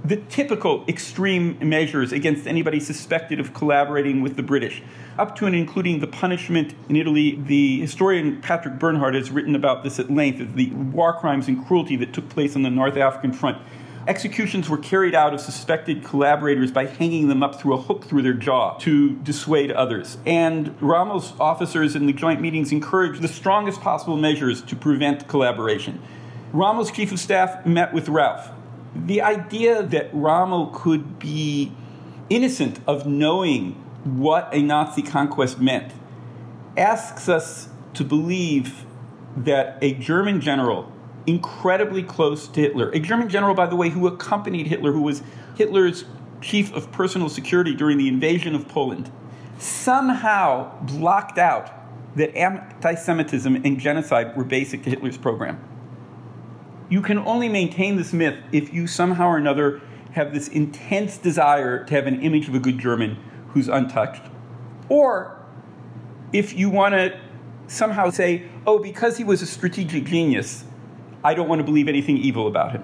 the 0.04 0.16
typical 0.16 0.84
extreme 0.86 1.58
measures 1.60 2.12
against 2.12 2.46
anybody 2.46 2.78
suspected 2.78 3.40
of 3.40 3.52
collaborating 3.52 4.22
with 4.22 4.36
the 4.36 4.42
British, 4.44 4.80
up 5.18 5.34
to 5.36 5.46
and 5.46 5.56
including 5.56 5.98
the 5.98 6.06
punishment 6.06 6.72
in 6.88 6.94
Italy. 6.96 7.36
The 7.36 7.80
historian 7.80 8.40
Patrick 8.40 8.78
Bernhard 8.78 9.16
has 9.16 9.30
written 9.30 9.56
about 9.56 9.82
this 9.82 9.98
at 9.98 10.10
length 10.10 10.40
of 10.40 10.54
the 10.54 10.70
war 10.70 11.18
crimes 11.18 11.48
and 11.48 11.66
cruelty 11.66 11.96
that 11.96 12.12
took 12.12 12.28
place 12.28 12.54
on 12.54 12.62
the 12.62 12.70
North 12.70 12.96
African 12.96 13.32
front. 13.32 13.58
Executions 14.06 14.70
were 14.70 14.78
carried 14.78 15.14
out 15.14 15.34
of 15.34 15.40
suspected 15.40 16.02
collaborators 16.02 16.70
by 16.70 16.86
hanging 16.86 17.28
them 17.28 17.42
up 17.42 17.60
through 17.60 17.74
a 17.74 17.76
hook 17.76 18.04
through 18.06 18.22
their 18.22 18.32
jaw 18.32 18.78
to 18.78 19.16
dissuade 19.16 19.70
others. 19.72 20.16
And 20.24 20.80
Rommel's 20.80 21.34
officers 21.38 21.94
in 21.94 22.06
the 22.06 22.14
joint 22.14 22.40
meetings 22.40 22.72
encouraged 22.72 23.20
the 23.20 23.28
strongest 23.28 23.82
possible 23.82 24.16
measures 24.16 24.62
to 24.62 24.76
prevent 24.76 25.28
collaboration. 25.28 26.00
Rommel's 26.52 26.90
chief 26.90 27.12
of 27.12 27.20
staff 27.20 27.66
met 27.66 27.92
with 27.92 28.06
Rauff. 28.06 28.52
The 28.94 29.20
idea 29.20 29.82
that 29.82 30.10
Rommel 30.12 30.68
could 30.68 31.18
be 31.18 31.72
innocent 32.30 32.80
of 32.86 33.06
knowing 33.06 33.72
what 34.04 34.48
a 34.52 34.62
Nazi 34.62 35.02
conquest 35.02 35.60
meant 35.60 35.92
asks 36.76 37.28
us 37.28 37.68
to 37.94 38.04
believe 38.04 38.86
that 39.36 39.78
a 39.82 39.92
German 39.94 40.40
general 40.40 40.92
incredibly 41.26 42.02
close 42.02 42.48
to 42.48 42.60
Hitler, 42.60 42.90
a 42.90 42.98
German 42.98 43.28
general, 43.28 43.54
by 43.54 43.66
the 43.66 43.76
way, 43.76 43.90
who 43.90 44.06
accompanied 44.06 44.68
Hitler, 44.68 44.92
who 44.92 45.02
was 45.02 45.22
Hitler's 45.56 46.04
chief 46.40 46.72
of 46.72 46.90
personal 46.90 47.28
security 47.28 47.74
during 47.74 47.98
the 47.98 48.08
invasion 48.08 48.54
of 48.54 48.66
Poland, 48.68 49.10
somehow 49.58 50.80
blocked 50.86 51.36
out 51.36 51.70
that 52.16 52.34
anti 52.34 52.94
Semitism 52.94 53.54
and 53.56 53.78
genocide 53.78 54.34
were 54.36 54.44
basic 54.44 54.82
to 54.84 54.90
Hitler's 54.90 55.18
program 55.18 55.62
you 56.88 57.02
can 57.02 57.18
only 57.18 57.48
maintain 57.48 57.96
this 57.96 58.12
myth 58.12 58.38
if 58.52 58.72
you 58.72 58.86
somehow 58.86 59.28
or 59.28 59.36
another 59.36 59.80
have 60.12 60.32
this 60.32 60.48
intense 60.48 61.18
desire 61.18 61.84
to 61.84 61.94
have 61.94 62.06
an 62.06 62.20
image 62.22 62.48
of 62.48 62.54
a 62.54 62.58
good 62.58 62.78
German 62.78 63.16
who's 63.48 63.68
untouched. 63.68 64.22
Or 64.88 65.38
if 66.32 66.54
you 66.54 66.70
want 66.70 66.94
to 66.94 67.18
somehow 67.66 68.10
say, 68.10 68.44
oh, 68.66 68.78
because 68.78 69.18
he 69.18 69.24
was 69.24 69.42
a 69.42 69.46
strategic 69.46 70.04
genius, 70.04 70.64
I 71.22 71.34
don't 71.34 71.48
want 71.48 71.60
to 71.60 71.64
believe 71.64 71.88
anything 71.88 72.16
evil 72.16 72.46
about 72.46 72.72
him, 72.72 72.82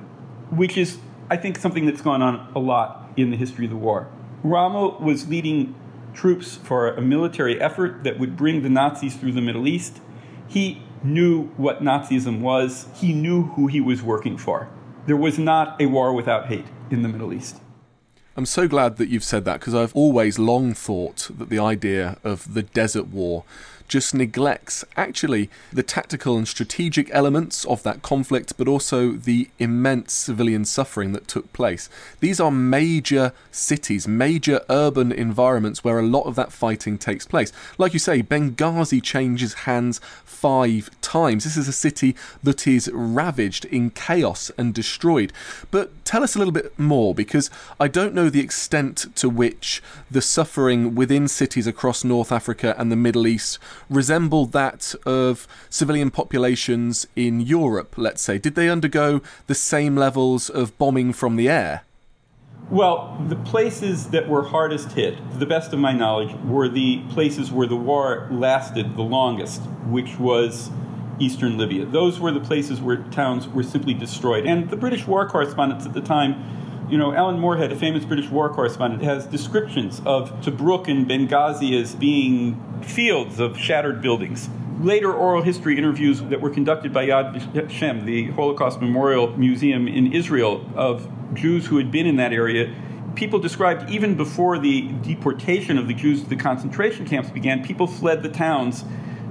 which 0.50 0.76
is, 0.76 0.98
I 1.30 1.36
think, 1.36 1.58
something 1.58 1.86
that's 1.86 2.02
gone 2.02 2.20
on 2.20 2.52
a 2.54 2.58
lot 2.58 3.10
in 3.16 3.30
the 3.30 3.36
history 3.36 3.64
of 3.64 3.70
the 3.70 3.76
war. 3.76 4.08
Rommel 4.42 4.98
was 5.00 5.28
leading 5.28 5.74
troops 6.12 6.56
for 6.56 6.94
a 6.94 7.00
military 7.00 7.60
effort 7.60 8.04
that 8.04 8.18
would 8.18 8.36
bring 8.36 8.62
the 8.62 8.68
Nazis 8.68 9.16
through 9.16 9.32
the 9.32 9.40
Middle 9.40 9.66
East. 9.66 10.00
He 10.46 10.82
knew 11.04 11.44
what 11.56 11.82
Nazism 11.82 12.40
was, 12.40 12.86
he 12.94 13.12
knew 13.12 13.42
who 13.42 13.66
he 13.66 13.80
was 13.80 14.02
working 14.02 14.36
for. 14.36 14.68
There 15.06 15.16
was 15.16 15.38
not 15.38 15.80
a 15.80 15.86
war 15.86 16.12
without 16.14 16.46
hate 16.46 16.66
in 16.90 17.02
the 17.02 17.08
Middle 17.08 17.32
East. 17.32 17.60
I'm 18.36 18.46
so 18.46 18.66
glad 18.66 18.96
that 18.96 19.08
you've 19.08 19.22
said 19.22 19.44
that 19.44 19.60
because 19.60 19.74
I've 19.74 19.94
always 19.94 20.38
long 20.38 20.74
thought 20.74 21.30
that 21.38 21.50
the 21.50 21.60
idea 21.60 22.16
of 22.24 22.54
the 22.54 22.62
desert 22.62 23.08
war 23.08 23.44
just 23.88 24.14
neglects 24.14 24.84
actually 24.96 25.50
the 25.72 25.82
tactical 25.82 26.36
and 26.36 26.48
strategic 26.48 27.10
elements 27.12 27.64
of 27.66 27.82
that 27.82 28.02
conflict, 28.02 28.56
but 28.56 28.68
also 28.68 29.12
the 29.12 29.48
immense 29.58 30.12
civilian 30.12 30.64
suffering 30.64 31.12
that 31.12 31.28
took 31.28 31.52
place. 31.52 31.88
These 32.20 32.40
are 32.40 32.50
major 32.50 33.32
cities, 33.50 34.08
major 34.08 34.60
urban 34.68 35.12
environments 35.12 35.84
where 35.84 35.98
a 35.98 36.06
lot 36.06 36.24
of 36.24 36.34
that 36.36 36.52
fighting 36.52 36.98
takes 36.98 37.26
place. 37.26 37.52
Like 37.78 37.92
you 37.92 37.98
say, 37.98 38.22
Benghazi 38.22 39.02
changes 39.02 39.54
hands 39.54 40.00
five 40.24 40.90
times. 41.00 41.44
This 41.44 41.56
is 41.56 41.68
a 41.68 41.72
city 41.72 42.14
that 42.42 42.66
is 42.66 42.90
ravaged 42.92 43.64
in 43.66 43.90
chaos 43.90 44.50
and 44.58 44.74
destroyed. 44.74 45.32
But 45.70 46.04
tell 46.04 46.22
us 46.22 46.34
a 46.34 46.38
little 46.38 46.52
bit 46.52 46.78
more 46.78 47.14
because 47.14 47.50
I 47.78 47.88
don't 47.88 48.14
know 48.14 48.28
the 48.28 48.40
extent 48.40 49.14
to 49.16 49.28
which 49.28 49.82
the 50.10 50.22
suffering 50.22 50.94
within 50.94 51.28
cities 51.28 51.66
across 51.66 52.04
North 52.04 52.32
Africa 52.32 52.74
and 52.78 52.90
the 52.90 52.96
Middle 52.96 53.26
East 53.26 53.58
resembled 53.90 54.52
that 54.52 54.94
of 55.06 55.46
civilian 55.70 56.10
populations 56.10 57.06
in 57.16 57.40
Europe, 57.40 57.94
let's 57.96 58.22
say? 58.22 58.38
Did 58.38 58.54
they 58.54 58.68
undergo 58.68 59.20
the 59.46 59.54
same 59.54 59.96
levels 59.96 60.48
of 60.50 60.76
bombing 60.78 61.12
from 61.12 61.36
the 61.36 61.48
air? 61.48 61.82
Well, 62.70 63.22
the 63.28 63.36
places 63.36 64.08
that 64.10 64.26
were 64.26 64.44
hardest 64.44 64.92
hit, 64.92 65.16
to 65.32 65.36
the 65.36 65.46
best 65.46 65.74
of 65.74 65.78
my 65.78 65.92
knowledge, 65.92 66.34
were 66.46 66.68
the 66.68 67.02
places 67.10 67.52
where 67.52 67.66
the 67.66 67.76
war 67.76 68.26
lasted 68.30 68.96
the 68.96 69.02
longest, 69.02 69.60
which 69.86 70.18
was 70.18 70.70
eastern 71.18 71.58
Libya. 71.58 71.84
Those 71.84 72.18
were 72.18 72.32
the 72.32 72.40
places 72.40 72.80
where 72.80 72.96
towns 72.96 73.46
were 73.48 73.62
simply 73.62 73.92
destroyed. 73.92 74.46
And 74.46 74.70
the 74.70 74.76
British 74.76 75.06
war 75.06 75.28
correspondents 75.28 75.84
at 75.84 75.92
the 75.92 76.00
time 76.00 76.73
you 76.94 76.98
know, 76.98 77.12
Alan 77.12 77.40
Moorehead, 77.40 77.72
a 77.72 77.74
famous 77.74 78.04
British 78.04 78.30
war 78.30 78.48
correspondent, 78.48 79.02
has 79.02 79.26
descriptions 79.26 80.00
of 80.06 80.30
Tobruk 80.42 80.86
and 80.86 81.08
Benghazi 81.08 81.76
as 81.82 81.92
being 81.92 82.54
fields 82.84 83.40
of 83.40 83.58
shattered 83.58 84.00
buildings. 84.00 84.48
Later 84.78 85.12
oral 85.12 85.42
history 85.42 85.76
interviews 85.76 86.22
that 86.22 86.40
were 86.40 86.50
conducted 86.50 86.92
by 86.92 87.08
Yad 87.08 87.52
Vashem, 87.52 88.04
the 88.04 88.30
Holocaust 88.30 88.80
Memorial 88.80 89.36
Museum 89.36 89.88
in 89.88 90.12
Israel, 90.12 90.64
of 90.76 91.10
Jews 91.34 91.66
who 91.66 91.78
had 91.78 91.90
been 91.90 92.06
in 92.06 92.14
that 92.14 92.32
area, 92.32 92.72
people 93.16 93.40
described 93.40 93.90
even 93.90 94.14
before 94.14 94.56
the 94.60 94.82
deportation 95.02 95.76
of 95.78 95.88
the 95.88 95.94
Jews 95.94 96.22
to 96.22 96.28
the 96.28 96.36
concentration 96.36 97.08
camps 97.08 97.28
began, 97.28 97.64
people 97.64 97.88
fled 97.88 98.22
the 98.22 98.28
towns 98.28 98.84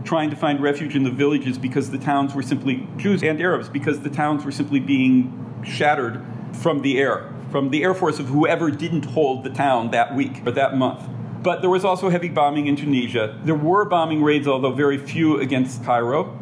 trying 0.03 0.29
to 0.29 0.35
find 0.35 0.59
refuge 0.59 0.97
in 0.97 1.03
the 1.03 1.11
villages 1.11 1.57
because 1.57 1.91
the 1.91 1.97
towns 1.97 2.35
were 2.35 2.43
simply 2.43 2.85
Jews 2.97 3.23
and 3.23 3.39
Arabs 3.39 3.69
because 3.69 4.01
the 4.01 4.09
towns 4.09 4.43
were 4.43 4.51
simply 4.51 4.81
being 4.81 5.63
shattered 5.63 6.21
from 6.51 6.81
the 6.81 6.99
air 6.99 7.32
from 7.53 7.69
the 7.69 7.83
Air 7.83 7.93
Force 7.93 8.17
of 8.17 8.29
whoever 8.29 8.71
didn't 8.71 9.05
hold 9.05 9.43
the 9.43 9.49
town 9.51 9.91
that 9.91 10.15
week 10.15 10.41
or 10.43 10.51
that 10.53 10.75
month. 10.75 11.07
But 11.43 11.61
there 11.61 11.69
was 11.69 11.85
also 11.85 12.09
heavy 12.09 12.27
bombing 12.27 12.65
in 12.65 12.75
Tunisia. 12.75 13.39
There 13.43 13.53
were 13.53 13.85
bombing 13.85 14.23
raids, 14.23 14.47
although 14.47 14.71
very 14.71 14.97
few, 14.97 15.39
against 15.39 15.83
Cairo. 15.83 16.35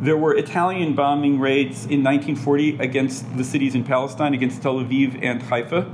There 0.00 0.16
were 0.16 0.36
Italian 0.36 0.96
bombing 0.96 1.38
raids 1.38 1.84
in 1.84 2.02
1940 2.02 2.80
against 2.80 3.36
the 3.36 3.44
cities 3.44 3.76
in 3.76 3.84
Palestine, 3.84 4.34
against 4.34 4.60
Tel 4.60 4.80
Aviv 4.80 5.22
and 5.22 5.40
Haifa. 5.40 5.88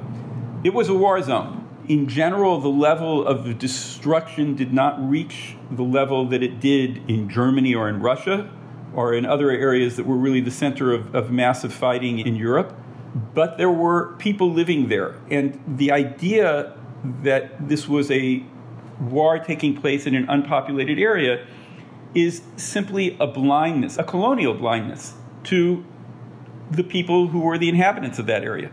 It 0.64 0.72
was 0.72 0.88
a 0.88 0.94
war 0.94 1.20
zone. 1.20 1.68
In 1.86 2.08
general, 2.08 2.58
the 2.58 2.68
level 2.68 3.26
of 3.26 3.58
destruction 3.58 4.54
did 4.56 4.72
not 4.72 4.96
reach 5.06 5.54
the 5.70 5.82
level 5.82 6.24
that 6.28 6.42
it 6.42 6.60
did 6.60 7.02
in 7.10 7.28
Germany 7.28 7.74
or 7.74 7.90
in 7.90 8.00
Russia 8.00 8.50
or 8.94 9.12
in 9.12 9.26
other 9.26 9.50
areas 9.50 9.96
that 9.96 10.06
were 10.06 10.16
really 10.16 10.40
the 10.40 10.50
center 10.50 10.94
of, 10.94 11.14
of 11.14 11.30
massive 11.30 11.74
fighting 11.74 12.20
in 12.20 12.36
Europe 12.36 12.74
but 13.34 13.56
there 13.56 13.70
were 13.70 14.14
people 14.16 14.52
living 14.52 14.88
there. 14.88 15.14
And 15.30 15.62
the 15.66 15.90
idea 15.90 16.76
that 17.22 17.68
this 17.68 17.88
was 17.88 18.10
a 18.10 18.42
war 19.00 19.38
taking 19.38 19.76
place 19.76 20.06
in 20.06 20.14
an 20.14 20.28
unpopulated 20.28 20.98
area 20.98 21.46
is 22.14 22.42
simply 22.56 23.16
a 23.20 23.26
blindness, 23.26 23.98
a 23.98 24.04
colonial 24.04 24.54
blindness 24.54 25.14
to 25.44 25.84
the 26.70 26.82
people 26.82 27.28
who 27.28 27.40
were 27.40 27.58
the 27.58 27.68
inhabitants 27.68 28.18
of 28.18 28.26
that 28.26 28.42
area. 28.42 28.70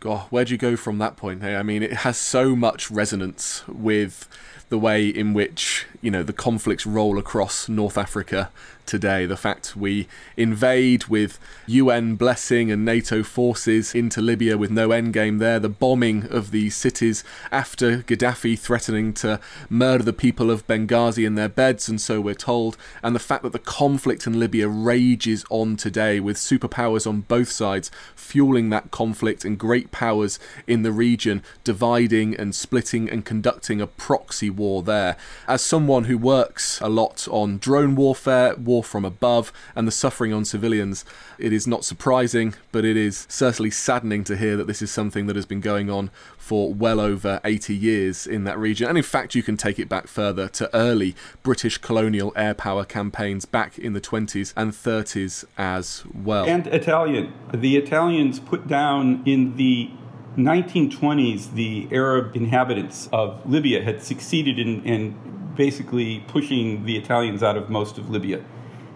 God, 0.00 0.26
where'd 0.30 0.50
you 0.50 0.58
go 0.58 0.76
from 0.76 0.98
that 0.98 1.16
point? 1.16 1.42
Hey, 1.42 1.54
I 1.54 1.62
mean, 1.62 1.82
it 1.82 1.92
has 1.92 2.16
so 2.18 2.56
much 2.56 2.90
resonance 2.90 3.62
with 3.68 4.28
the 4.68 4.78
way 4.78 5.06
in 5.06 5.32
which 5.34 5.86
you 6.02 6.10
know 6.10 6.24
the 6.24 6.32
conflicts 6.32 6.84
roll 6.84 7.16
across 7.16 7.68
North 7.68 7.96
Africa 7.96 8.50
today. 8.84 9.24
The 9.24 9.36
fact 9.36 9.76
we 9.76 10.08
invade 10.36 11.04
with 11.04 11.38
UN 11.66 12.16
blessing 12.16 12.72
and 12.72 12.84
NATO 12.84 13.22
forces 13.22 13.94
into 13.94 14.20
Libya 14.20 14.58
with 14.58 14.72
no 14.72 14.88
endgame 14.88 15.38
there, 15.38 15.60
the 15.60 15.68
bombing 15.68 16.26
of 16.30 16.50
these 16.50 16.76
cities 16.76 17.22
after 17.52 17.98
Gaddafi 17.98 18.58
threatening 18.58 19.12
to 19.14 19.38
murder 19.70 20.02
the 20.02 20.12
people 20.12 20.50
of 20.50 20.66
Benghazi 20.66 21.24
in 21.24 21.36
their 21.36 21.48
beds, 21.48 21.88
and 21.88 22.00
so 22.00 22.20
we're 22.20 22.34
told, 22.34 22.76
and 23.02 23.14
the 23.14 23.20
fact 23.20 23.44
that 23.44 23.52
the 23.52 23.60
conflict 23.60 24.26
in 24.26 24.40
Libya 24.40 24.66
rages 24.68 25.44
on 25.48 25.76
today 25.76 26.18
with 26.18 26.36
superpowers 26.36 27.06
on 27.06 27.20
both 27.20 27.50
sides 27.50 27.90
fueling 28.16 28.70
that 28.70 28.90
conflict 28.90 29.44
and 29.44 29.56
great 29.58 29.92
powers 29.92 30.40
in 30.66 30.82
the 30.82 30.92
region 30.92 31.42
dividing 31.62 32.34
and 32.34 32.54
splitting 32.54 33.08
and 33.08 33.24
conducting 33.24 33.80
a 33.80 33.86
proxy 33.86 34.50
war 34.50 34.82
there. 34.82 35.16
As 35.46 35.62
someone 35.62 35.91
who 36.00 36.18
works 36.18 36.80
a 36.80 36.88
lot 36.88 37.28
on 37.30 37.58
drone 37.58 37.94
warfare, 37.94 38.56
war 38.56 38.82
from 38.82 39.04
above, 39.04 39.52
and 39.76 39.86
the 39.86 39.92
suffering 39.92 40.32
on 40.32 40.44
civilians, 40.44 41.04
it 41.38 41.52
is 41.52 41.66
not 41.66 41.84
surprising, 41.84 42.54
but 42.72 42.84
it 42.84 42.96
is 42.96 43.26
certainly 43.28 43.70
saddening 43.70 44.24
to 44.24 44.36
hear 44.36 44.56
that 44.56 44.66
this 44.66 44.80
is 44.82 44.90
something 44.90 45.26
that 45.26 45.36
has 45.36 45.46
been 45.46 45.60
going 45.60 45.90
on 45.90 46.10
for 46.38 46.72
well 46.72 46.98
over 46.98 47.40
80 47.44 47.74
years 47.74 48.26
in 48.26 48.44
that 48.44 48.58
region. 48.58 48.88
And 48.88 48.96
in 48.96 49.04
fact, 49.04 49.34
you 49.34 49.42
can 49.42 49.56
take 49.56 49.78
it 49.78 49.88
back 49.88 50.08
further 50.08 50.48
to 50.48 50.74
early 50.74 51.14
British 51.42 51.78
colonial 51.78 52.32
air 52.34 52.54
power 52.54 52.84
campaigns 52.84 53.44
back 53.44 53.78
in 53.78 53.92
the 53.92 54.00
20s 54.00 54.52
and 54.56 54.72
30s 54.72 55.44
as 55.56 56.02
well. 56.12 56.46
And 56.46 56.66
Italian. 56.68 57.32
The 57.54 57.76
Italians 57.76 58.40
put 58.40 58.66
down 58.66 59.22
in 59.26 59.56
the 59.56 59.90
1920s, 60.36 61.54
the 61.54 61.88
Arab 61.92 62.34
inhabitants 62.34 63.08
of 63.12 63.48
Libya 63.48 63.82
had 63.82 64.02
succeeded 64.02 64.58
in, 64.58 64.82
in 64.84 65.14
basically 65.56 66.20
pushing 66.28 66.84
the 66.84 66.96
Italians 66.96 67.42
out 67.42 67.56
of 67.56 67.70
most 67.70 67.98
of 67.98 68.10
Libya. 68.10 68.44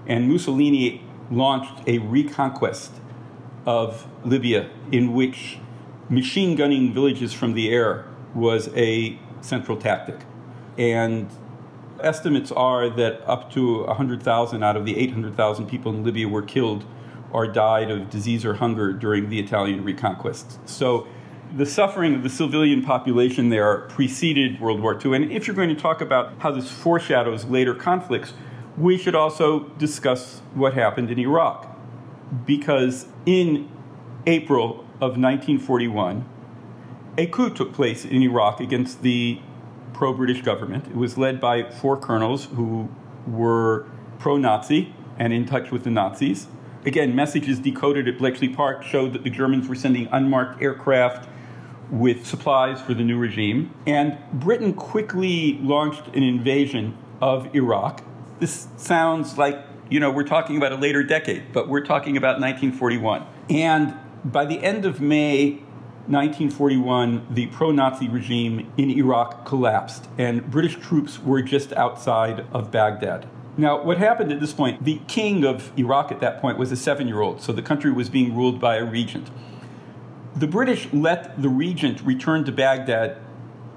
And 0.06 0.28
Mussolini 0.28 1.04
launched 1.30 1.86
a 1.86 1.98
reconquest 1.98 2.92
of 3.66 4.06
Libya 4.24 4.70
in 4.92 5.12
which 5.12 5.58
machine 6.08 6.54
gunning 6.54 6.94
villages 6.94 7.32
from 7.32 7.54
the 7.54 7.70
air 7.70 8.06
was 8.34 8.68
a 8.74 9.18
central 9.40 9.76
tactic. 9.76 10.20
And 10.78 11.28
estimates 12.00 12.52
are 12.52 12.88
that 12.90 13.22
up 13.28 13.50
to 13.52 13.84
100,000 13.84 14.62
out 14.62 14.76
of 14.76 14.84
the 14.84 14.96
800,000 14.98 15.66
people 15.66 15.92
in 15.92 16.04
Libya 16.04 16.28
were 16.28 16.42
killed 16.42 16.84
or 17.32 17.46
died 17.46 17.90
of 17.90 18.08
disease 18.08 18.44
or 18.44 18.54
hunger 18.54 18.92
during 18.92 19.28
the 19.28 19.40
Italian 19.40 19.82
reconquest. 19.82 20.58
So 20.68 21.08
the 21.54 21.66
suffering 21.66 22.14
of 22.14 22.22
the 22.22 22.28
civilian 22.28 22.82
population 22.82 23.48
there 23.48 23.82
preceded 23.88 24.61
World 24.61 24.80
War 24.80 24.98
II. 25.02 25.14
And 25.16 25.32
if 25.32 25.46
you're 25.46 25.56
going 25.56 25.68
to 25.68 25.80
talk 25.80 26.00
about 26.00 26.35
how 26.38 26.50
this 26.50 26.70
foreshadows 26.70 27.44
later 27.44 27.74
conflicts, 27.74 28.32
we 28.76 28.98
should 28.98 29.14
also 29.14 29.68
discuss 29.78 30.40
what 30.54 30.74
happened 30.74 31.11
in 31.11 31.18
Iraq. 31.18 31.74
Because 32.44 33.06
in 33.24 33.70
April 34.26 34.80
of 35.00 35.16
1941, 35.16 36.24
a 37.18 37.26
coup 37.26 37.50
took 37.50 37.72
place 37.72 38.04
in 38.04 38.22
Iraq 38.22 38.61
against 38.61 39.02
the 39.02 39.40
pro 39.94 40.12
British 40.12 40.42
government. 40.42 40.87
It 40.88 40.96
was 40.96 41.16
led 41.16 41.40
by 41.40 41.70
four 41.70 41.96
colonels 41.96 42.46
who 42.46 42.88
were 43.26 43.87
pro 44.18 44.37
Nazi 44.37 44.94
and 45.18 45.32
in 45.32 45.46
touch 45.46 45.70
with 45.70 45.85
the 45.85 45.90
Nazis. 45.90 46.48
Again, 46.85 47.14
messages 47.16 47.59
decoded 47.59 48.06
at 48.06 48.18
Bletchley 48.18 48.48
Park 48.48 48.82
showed 48.82 49.12
that 49.14 49.24
the 49.24 49.30
Germans 49.30 49.66
were 49.66 49.74
sending 49.74 50.09
unmarked 50.12 50.62
aircraft 50.62 51.28
with 51.90 52.27
supplies 52.27 52.81
for 52.81 52.94
the 52.94 53.03
new 53.03 53.18
regime. 53.18 53.75
And 53.87 54.18
Britain 54.33 54.75
quickly 54.75 55.59
launched 55.62 56.09
an 56.09 56.22
invasion 56.22 56.96
of 57.20 57.55
Iraq. 57.55 58.03
This 58.40 58.68
sounds 58.77 59.38
like, 59.38 59.59
you 59.88 60.01
know, 60.01 60.11
we're 60.11 60.25
talking 60.25 60.57
about 60.57 60.72
a 60.72 60.77
later 60.77 61.03
decade, 61.03 61.53
but 61.53 61.68
we're 61.68 61.85
talking 61.85 62.16
about 62.16 62.40
1941. 62.40 63.25
And 63.49 63.94
by 64.25 64.44
the 64.44 64.62
end 64.62 64.85
of 64.85 65.01
May 65.01 65.62
1941, 66.09 67.27
the 67.31 67.46
pro 67.46 67.70
Nazi 67.70 68.09
regime 68.09 68.72
in 68.77 68.90
Iraq 68.90 69.44
collapsed, 69.44 70.09
and 70.18 70.49
British 70.51 70.77
troops 70.77 71.20
were 71.20 71.42
just 71.42 71.72
outside 71.72 72.46
of 72.53 72.70
Baghdad. 72.70 73.27
Now, 73.57 73.83
what 73.83 73.99
happened 73.99 74.31
at 74.31 74.38
this 74.38 74.53
point, 74.53 74.85
the 74.85 75.01
king 75.09 75.44
of 75.44 75.77
Iraq 75.79 76.12
at 76.12 76.20
that 76.20 76.40
point 76.40 76.59
was 76.59 76.70
a 76.70 76.77
seven 76.77 77.09
year 77.09 77.22
old, 77.22 77.40
so 77.40 77.53
the 77.53 77.62
country 77.62 77.90
was 77.90 78.09
being 78.09 78.37
ruled 78.37 78.61
by 78.61 78.77
a 78.77 78.85
regent. 78.85 79.31
The 80.37 80.46
British 80.46 80.92
let 80.92 81.40
the 81.40 81.49
regent 81.49 82.03
return 82.03 82.44
to 82.44 82.53
Baghdad 82.53 83.16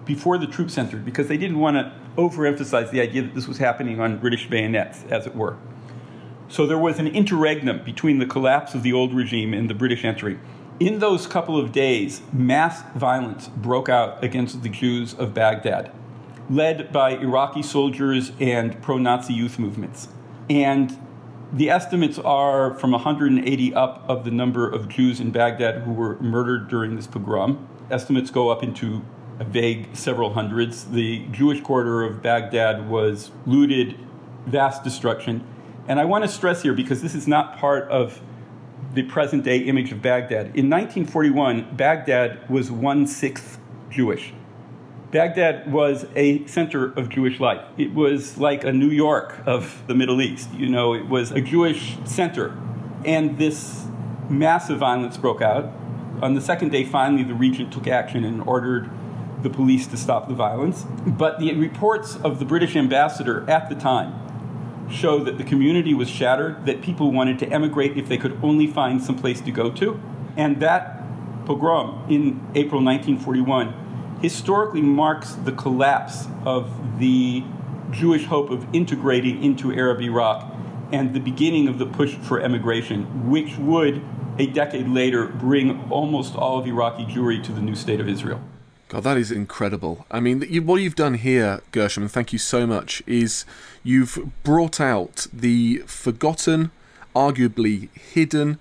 before 0.04 0.38
the 0.38 0.46
troops 0.46 0.78
entered 0.78 1.06
because 1.06 1.30
they 1.30 1.38
didn't 1.38 1.60
want 1.60 1.78
to 1.78 1.94
overemphasize 2.18 2.92
the 2.92 3.00
idea 3.00 3.22
that 3.22 3.34
this 3.34 3.48
was 3.48 3.60
happening 3.60 4.02
on 4.02 4.18
British 4.18 4.50
bayonets, 4.50 5.06
as 5.10 5.26
it 5.26 5.34
were. 5.34 5.56
So 6.50 6.66
there 6.66 6.78
was 6.78 7.00
an 7.00 7.08
interregnum 7.08 7.86
between 7.86 8.20
the 8.20 8.26
collapse 8.26 8.74
of 8.74 8.84
the 8.84 8.92
old 8.92 9.14
regime 9.14 9.54
and 9.54 9.70
the 9.70 9.74
British 9.74 10.04
entry. 10.04 10.38
In 10.82 11.00
those 11.00 11.28
couple 11.28 11.58
of 11.58 11.72
days, 11.72 12.22
mass 12.34 12.84
violence 12.94 13.48
broke 13.48 13.88
out 13.88 14.22
against 14.22 14.62
the 14.62 14.70
Jews 14.70 15.14
of 15.14 15.34
Baghdad, 15.34 15.94
led 16.50 16.92
by 16.92 17.12
Iraqi 17.12 17.64
soldiers 17.64 18.34
and 18.38 18.82
pro 18.82 18.98
Nazi 18.98 19.34
youth 19.34 19.60
movements. 19.60 20.10
And 20.50 20.98
the 21.52 21.70
estimates 21.70 22.20
are 22.20 22.74
from 22.76 22.92
180 22.92 23.74
up 23.74 24.04
of 24.08 24.24
the 24.24 24.32
number 24.32 24.70
of 24.70 24.88
Jews 24.88 25.20
in 25.20 25.32
Baghdad 25.32 25.82
who 25.82 25.92
were 25.92 26.20
murdered 26.20 26.68
during 26.68 26.96
this 26.96 27.08
pogrom. 27.08 27.68
Estimates 27.90 28.30
go 28.30 28.50
up 28.50 28.62
into 28.62 29.02
a 29.40 29.44
vague 29.44 29.96
several 29.96 30.34
hundreds. 30.34 30.86
The 30.86 31.26
Jewish 31.32 31.62
quarter 31.62 32.04
of 32.04 32.22
Baghdad 32.22 32.88
was 32.88 33.32
looted, 33.46 33.98
vast 34.46 34.84
destruction. 34.84 35.44
And 35.88 36.00
I 36.00 36.06
want 36.06 36.24
to 36.24 36.28
stress 36.28 36.62
here, 36.62 36.74
because 36.74 37.02
this 37.02 37.16
is 37.16 37.28
not 37.28 37.58
part 37.58 37.90
of 37.90 38.22
the 38.94 39.04
present 39.04 39.44
day 39.44 39.58
image 39.58 39.92
of 39.92 40.02
Baghdad. 40.02 40.48
In 40.56 40.70
1941, 40.70 41.76
Baghdad 41.76 42.48
was 42.50 42.70
one 42.70 43.08
sixth 43.08 43.60
Jewish. 43.90 44.34
Baghdad 45.12 45.72
was 45.72 46.06
a 46.16 46.46
center 46.46 46.86
of 46.86 47.10
Jewish 47.10 47.40
life. 47.40 47.66
It 47.78 47.96
was 47.96 48.38
like 48.38 48.64
a 48.64 48.72
New 48.72 48.90
York 48.90 49.42
of 49.48 49.82
the 49.88 49.96
Middle 49.96 50.22
East. 50.22 50.54
You 50.54 50.70
know, 50.70 50.94
it 50.94 51.08
was 51.08 51.32
a 51.32 51.42
Jewish 51.42 51.98
center. 52.06 52.56
And 53.04 53.40
this 53.40 53.88
massive 54.30 54.78
violence 54.78 55.18
broke 55.18 55.42
out. 55.42 55.72
On 56.22 56.36
the 56.36 56.42
second 56.42 56.72
day, 56.72 56.86
finally, 56.86 57.24
the 57.24 57.34
regent 57.34 57.74
took 57.74 57.88
action 57.88 58.24
and 58.24 58.42
ordered 58.44 58.92
the 59.42 59.50
police 59.50 59.88
to 59.88 59.98
stop 59.98 60.28
the 60.28 60.36
violence. 60.36 60.86
But 61.08 61.40
the 61.40 61.56
reports 61.56 62.18
of 62.18 62.38
the 62.38 62.46
British 62.46 62.76
ambassador 62.76 63.50
at 63.50 63.68
the 63.70 63.76
time 63.76 64.14
show 64.92 65.24
that 65.24 65.40
the 65.40 65.44
community 65.44 65.94
was 65.96 66.10
shattered, 66.10 66.66
that 66.68 66.84
people 66.84 67.12
wanted 67.12 67.40
to 67.40 67.48
emigrate 67.50 67.98
if 67.98 68.08
they 68.08 68.18
could 68.18 68.38
only 68.44 68.68
find 68.68 69.02
some 69.02 69.18
place 69.18 69.42
to 69.42 69.52
go 69.52 69.72
to. 69.72 70.00
And 70.38 70.60
that 70.60 71.04
pogrom 71.46 72.06
in 72.10 72.46
April 72.54 72.84
1941 72.84 73.89
historically 74.22 74.82
marks 74.82 75.34
the 75.34 75.52
collapse 75.52 76.28
of 76.46 77.00
the 77.00 77.44
Jewish 77.92 78.26
hope 78.26 78.50
of 78.50 78.68
integrating 78.74 79.44
into 79.44 79.74
Arab 79.74 80.02
Iraq 80.02 80.54
and 80.92 81.14
the 81.14 81.20
beginning 81.20 81.68
of 81.68 81.80
the 81.80 81.86
push 81.86 82.16
for 82.16 82.40
emigration, 82.40 83.30
which 83.30 83.58
would, 83.58 84.02
a 84.38 84.48
decade 84.48 84.88
later, 84.88 85.28
bring 85.28 85.90
almost 85.92 86.36
all 86.36 86.60
of 86.60 86.68
Iraqi 86.68 87.06
Jewry 87.06 87.44
to 87.44 87.52
the 87.52 87.62
new 87.62 87.76
state 87.76 88.00
of 88.00 88.10
Israel. 88.10 88.42
God, 88.90 89.04
that 89.04 89.18
is 89.18 89.32
incredible. 89.32 90.08
I 90.10 90.20
mean, 90.20 90.42
what 90.66 90.82
you've 90.82 90.96
done 90.96 91.14
here, 91.14 91.62
Gershom, 91.72 92.04
and 92.04 92.12
thank 92.12 92.34
you 92.34 92.40
so 92.40 92.66
much, 92.66 93.04
is 93.06 93.46
you've 93.84 94.32
brought 94.44 94.82
out 94.82 95.28
the 95.32 95.84
forgotten, 95.86 96.72
arguably 97.16 97.90
hidden, 97.96 98.58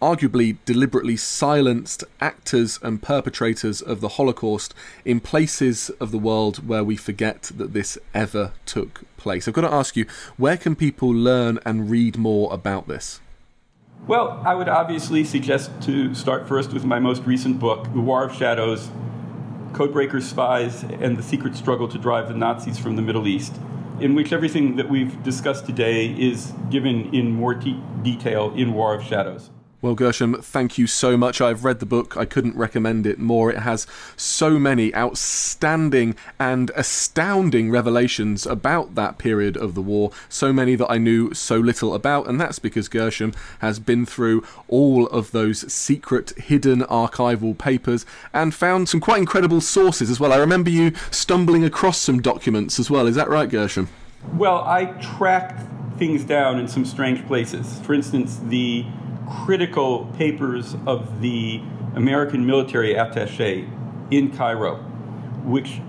arguably 0.00 0.56
deliberately 0.64 1.16
silenced 1.16 2.04
actors 2.20 2.78
and 2.82 3.02
perpetrators 3.02 3.82
of 3.82 4.00
the 4.00 4.08
Holocaust 4.10 4.74
in 5.04 5.20
places 5.20 5.90
of 6.00 6.10
the 6.10 6.18
world 6.18 6.66
where 6.66 6.84
we 6.84 6.96
forget 6.96 7.44
that 7.56 7.72
this 7.72 7.98
ever 8.14 8.52
took 8.66 9.02
place. 9.16 9.48
I've 9.48 9.54
got 9.54 9.62
to 9.62 9.72
ask 9.72 9.96
you, 9.96 10.06
where 10.36 10.56
can 10.56 10.76
people 10.76 11.10
learn 11.10 11.58
and 11.64 11.90
read 11.90 12.16
more 12.16 12.52
about 12.52 12.88
this? 12.88 13.20
Well, 14.06 14.40
I 14.44 14.54
would 14.54 14.68
obviously 14.68 15.24
suggest 15.24 15.70
to 15.82 16.14
start 16.14 16.48
first 16.48 16.72
with 16.72 16.84
my 16.84 16.98
most 16.98 17.24
recent 17.24 17.58
book, 17.58 17.84
The 17.92 18.00
War 18.00 18.24
of 18.24 18.34
Shadows 18.34 18.90
Codebreakers, 19.72 20.22
Spies, 20.22 20.82
and 20.82 21.16
the 21.16 21.22
Secret 21.22 21.54
Struggle 21.54 21.88
to 21.88 21.98
Drive 21.98 22.28
the 22.28 22.34
Nazis 22.34 22.78
from 22.78 22.96
the 22.96 23.02
Middle 23.02 23.28
East, 23.28 23.56
in 24.00 24.14
which 24.14 24.32
everything 24.32 24.76
that 24.76 24.88
we've 24.88 25.22
discussed 25.22 25.66
today 25.66 26.06
is 26.06 26.52
given 26.70 27.12
in 27.14 27.32
more 27.32 27.54
te- 27.54 27.80
detail 28.02 28.54
in 28.54 28.72
War 28.72 28.94
of 28.94 29.02
Shadows. 29.02 29.50
Well, 29.80 29.94
Gershom, 29.94 30.42
thank 30.42 30.76
you 30.76 30.88
so 30.88 31.16
much. 31.16 31.40
I've 31.40 31.64
read 31.64 31.78
the 31.78 31.86
book. 31.86 32.16
I 32.16 32.24
couldn't 32.24 32.56
recommend 32.56 33.06
it 33.06 33.20
more. 33.20 33.52
It 33.52 33.60
has 33.60 33.86
so 34.16 34.58
many 34.58 34.92
outstanding 34.92 36.16
and 36.36 36.72
astounding 36.74 37.70
revelations 37.70 38.44
about 38.44 38.96
that 38.96 39.18
period 39.18 39.56
of 39.56 39.76
the 39.76 39.80
war, 39.80 40.10
so 40.28 40.52
many 40.52 40.74
that 40.74 40.90
I 40.90 40.98
knew 40.98 41.32
so 41.32 41.58
little 41.58 41.94
about, 41.94 42.26
and 42.26 42.40
that's 42.40 42.58
because 42.58 42.88
Gershom 42.88 43.32
has 43.60 43.78
been 43.78 44.04
through 44.04 44.42
all 44.66 45.06
of 45.06 45.30
those 45.30 45.72
secret, 45.72 46.30
hidden 46.36 46.80
archival 46.80 47.56
papers 47.56 48.04
and 48.34 48.52
found 48.52 48.88
some 48.88 48.98
quite 48.98 49.20
incredible 49.20 49.60
sources 49.60 50.10
as 50.10 50.18
well. 50.18 50.32
I 50.32 50.38
remember 50.38 50.70
you 50.70 50.92
stumbling 51.12 51.62
across 51.62 51.98
some 51.98 52.20
documents 52.20 52.80
as 52.80 52.90
well. 52.90 53.06
Is 53.06 53.14
that 53.14 53.28
right, 53.28 53.48
Gershom? 53.48 53.88
Well, 54.32 54.64
I 54.64 54.86
tracked 55.00 55.62
things 56.00 56.24
down 56.24 56.58
in 56.58 56.66
some 56.66 56.84
strange 56.84 57.24
places. 57.28 57.78
For 57.82 57.94
instance, 57.94 58.40
the 58.42 58.84
critical 59.30 60.06
papers 60.16 60.76
of 60.86 61.20
the 61.20 61.62
American 61.94 62.46
military 62.46 62.94
attache 62.94 63.68
in 64.10 64.30
Cairo, 64.36 64.76
which 65.44 65.80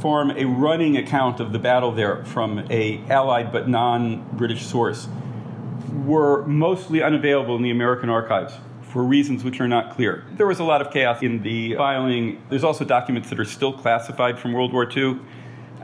form 0.00 0.30
a 0.30 0.44
running 0.44 0.96
account 0.96 1.40
of 1.40 1.52
the 1.52 1.58
battle 1.58 1.92
there 1.92 2.24
from 2.24 2.66
a 2.70 3.00
allied 3.08 3.50
but 3.52 3.68
non-British 3.68 4.64
source, 4.64 5.08
were 6.04 6.46
mostly 6.46 7.02
unavailable 7.02 7.56
in 7.56 7.62
the 7.62 7.70
American 7.70 8.10
archives 8.10 8.54
for 8.82 9.02
reasons 9.02 9.42
which 9.42 9.60
are 9.60 9.68
not 9.68 9.94
clear. 9.94 10.24
There 10.32 10.46
was 10.46 10.58
a 10.58 10.64
lot 10.64 10.80
of 10.80 10.92
chaos 10.92 11.22
in 11.22 11.42
the 11.42 11.74
filing. 11.74 12.42
There's 12.48 12.64
also 12.64 12.84
documents 12.84 13.28
that 13.30 13.40
are 13.40 13.44
still 13.44 13.72
classified 13.72 14.38
from 14.38 14.52
World 14.52 14.72
War 14.72 14.90
II 14.90 15.18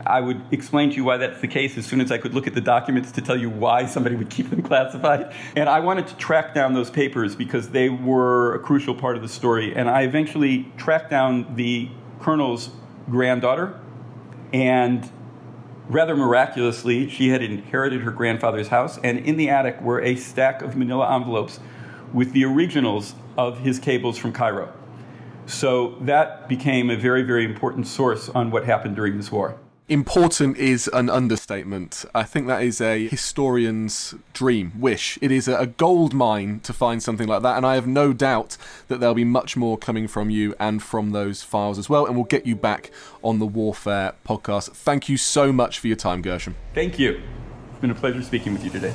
I 0.06 0.20
would 0.20 0.42
explain 0.50 0.90
to 0.90 0.96
you 0.96 1.04
why 1.04 1.16
that's 1.16 1.40
the 1.40 1.48
case 1.48 1.76
as 1.78 1.86
soon 1.86 2.00
as 2.00 2.10
I 2.10 2.18
could 2.18 2.34
look 2.34 2.46
at 2.46 2.54
the 2.54 2.60
documents 2.60 3.12
to 3.12 3.22
tell 3.22 3.36
you 3.36 3.50
why 3.50 3.86
somebody 3.86 4.16
would 4.16 4.30
keep 4.30 4.50
them 4.50 4.62
classified. 4.72 5.34
And 5.56 5.68
I 5.68 5.80
wanted 5.80 6.06
to 6.08 6.16
track 6.16 6.54
down 6.54 6.74
those 6.74 6.90
papers 6.90 7.34
because 7.36 7.70
they 7.70 7.88
were 7.88 8.54
a 8.54 8.58
crucial 8.58 8.94
part 8.94 9.16
of 9.16 9.22
the 9.22 9.28
story. 9.28 9.74
And 9.74 9.88
I 9.88 10.02
eventually 10.02 10.70
tracked 10.76 11.10
down 11.10 11.54
the 11.56 11.88
colonel's 12.20 12.70
granddaughter. 13.08 13.78
And 14.52 15.10
rather 15.88 16.16
miraculously, 16.16 17.08
she 17.08 17.28
had 17.28 17.42
inherited 17.42 18.02
her 18.02 18.10
grandfather's 18.10 18.68
house. 18.68 18.98
And 18.98 19.18
in 19.20 19.36
the 19.36 19.48
attic 19.48 19.80
were 19.80 20.00
a 20.00 20.16
stack 20.16 20.62
of 20.62 20.76
manila 20.76 21.14
envelopes 21.14 21.60
with 22.12 22.32
the 22.32 22.44
originals 22.44 23.14
of 23.36 23.60
his 23.60 23.78
cables 23.78 24.18
from 24.18 24.32
Cairo. 24.32 24.72
So 25.46 25.96
that 26.02 26.48
became 26.48 26.90
a 26.90 26.96
very, 26.96 27.22
very 27.22 27.44
important 27.44 27.86
source 27.86 28.28
on 28.28 28.50
what 28.50 28.64
happened 28.64 28.96
during 28.96 29.16
this 29.16 29.32
war. 29.32 29.58
Important 29.92 30.56
is 30.56 30.88
an 30.94 31.10
understatement. 31.10 32.06
I 32.14 32.22
think 32.22 32.46
that 32.46 32.62
is 32.62 32.80
a 32.80 33.08
historian's 33.08 34.14
dream, 34.32 34.72
wish. 34.78 35.18
It 35.20 35.30
is 35.30 35.48
a 35.48 35.66
gold 35.66 36.14
mine 36.14 36.60
to 36.60 36.72
find 36.72 37.02
something 37.02 37.28
like 37.28 37.42
that, 37.42 37.58
and 37.58 37.66
I 37.66 37.74
have 37.74 37.86
no 37.86 38.14
doubt 38.14 38.56
that 38.88 39.00
there'll 39.00 39.14
be 39.14 39.26
much 39.26 39.54
more 39.54 39.76
coming 39.76 40.08
from 40.08 40.30
you 40.30 40.54
and 40.58 40.82
from 40.82 41.10
those 41.10 41.42
files 41.42 41.78
as 41.78 41.90
well, 41.90 42.06
and 42.06 42.14
we'll 42.14 42.24
get 42.24 42.46
you 42.46 42.56
back 42.56 42.90
on 43.22 43.38
the 43.38 43.44
Warfare 43.44 44.14
podcast. 44.26 44.70
Thank 44.70 45.10
you 45.10 45.18
so 45.18 45.52
much 45.52 45.78
for 45.78 45.88
your 45.88 45.96
time, 45.96 46.22
Gershom. 46.22 46.56
Thank 46.72 46.98
you. 46.98 47.20
It's 47.72 47.80
been 47.80 47.90
a 47.90 47.94
pleasure 47.94 48.22
speaking 48.22 48.54
with 48.54 48.64
you 48.64 48.70
today. 48.70 48.94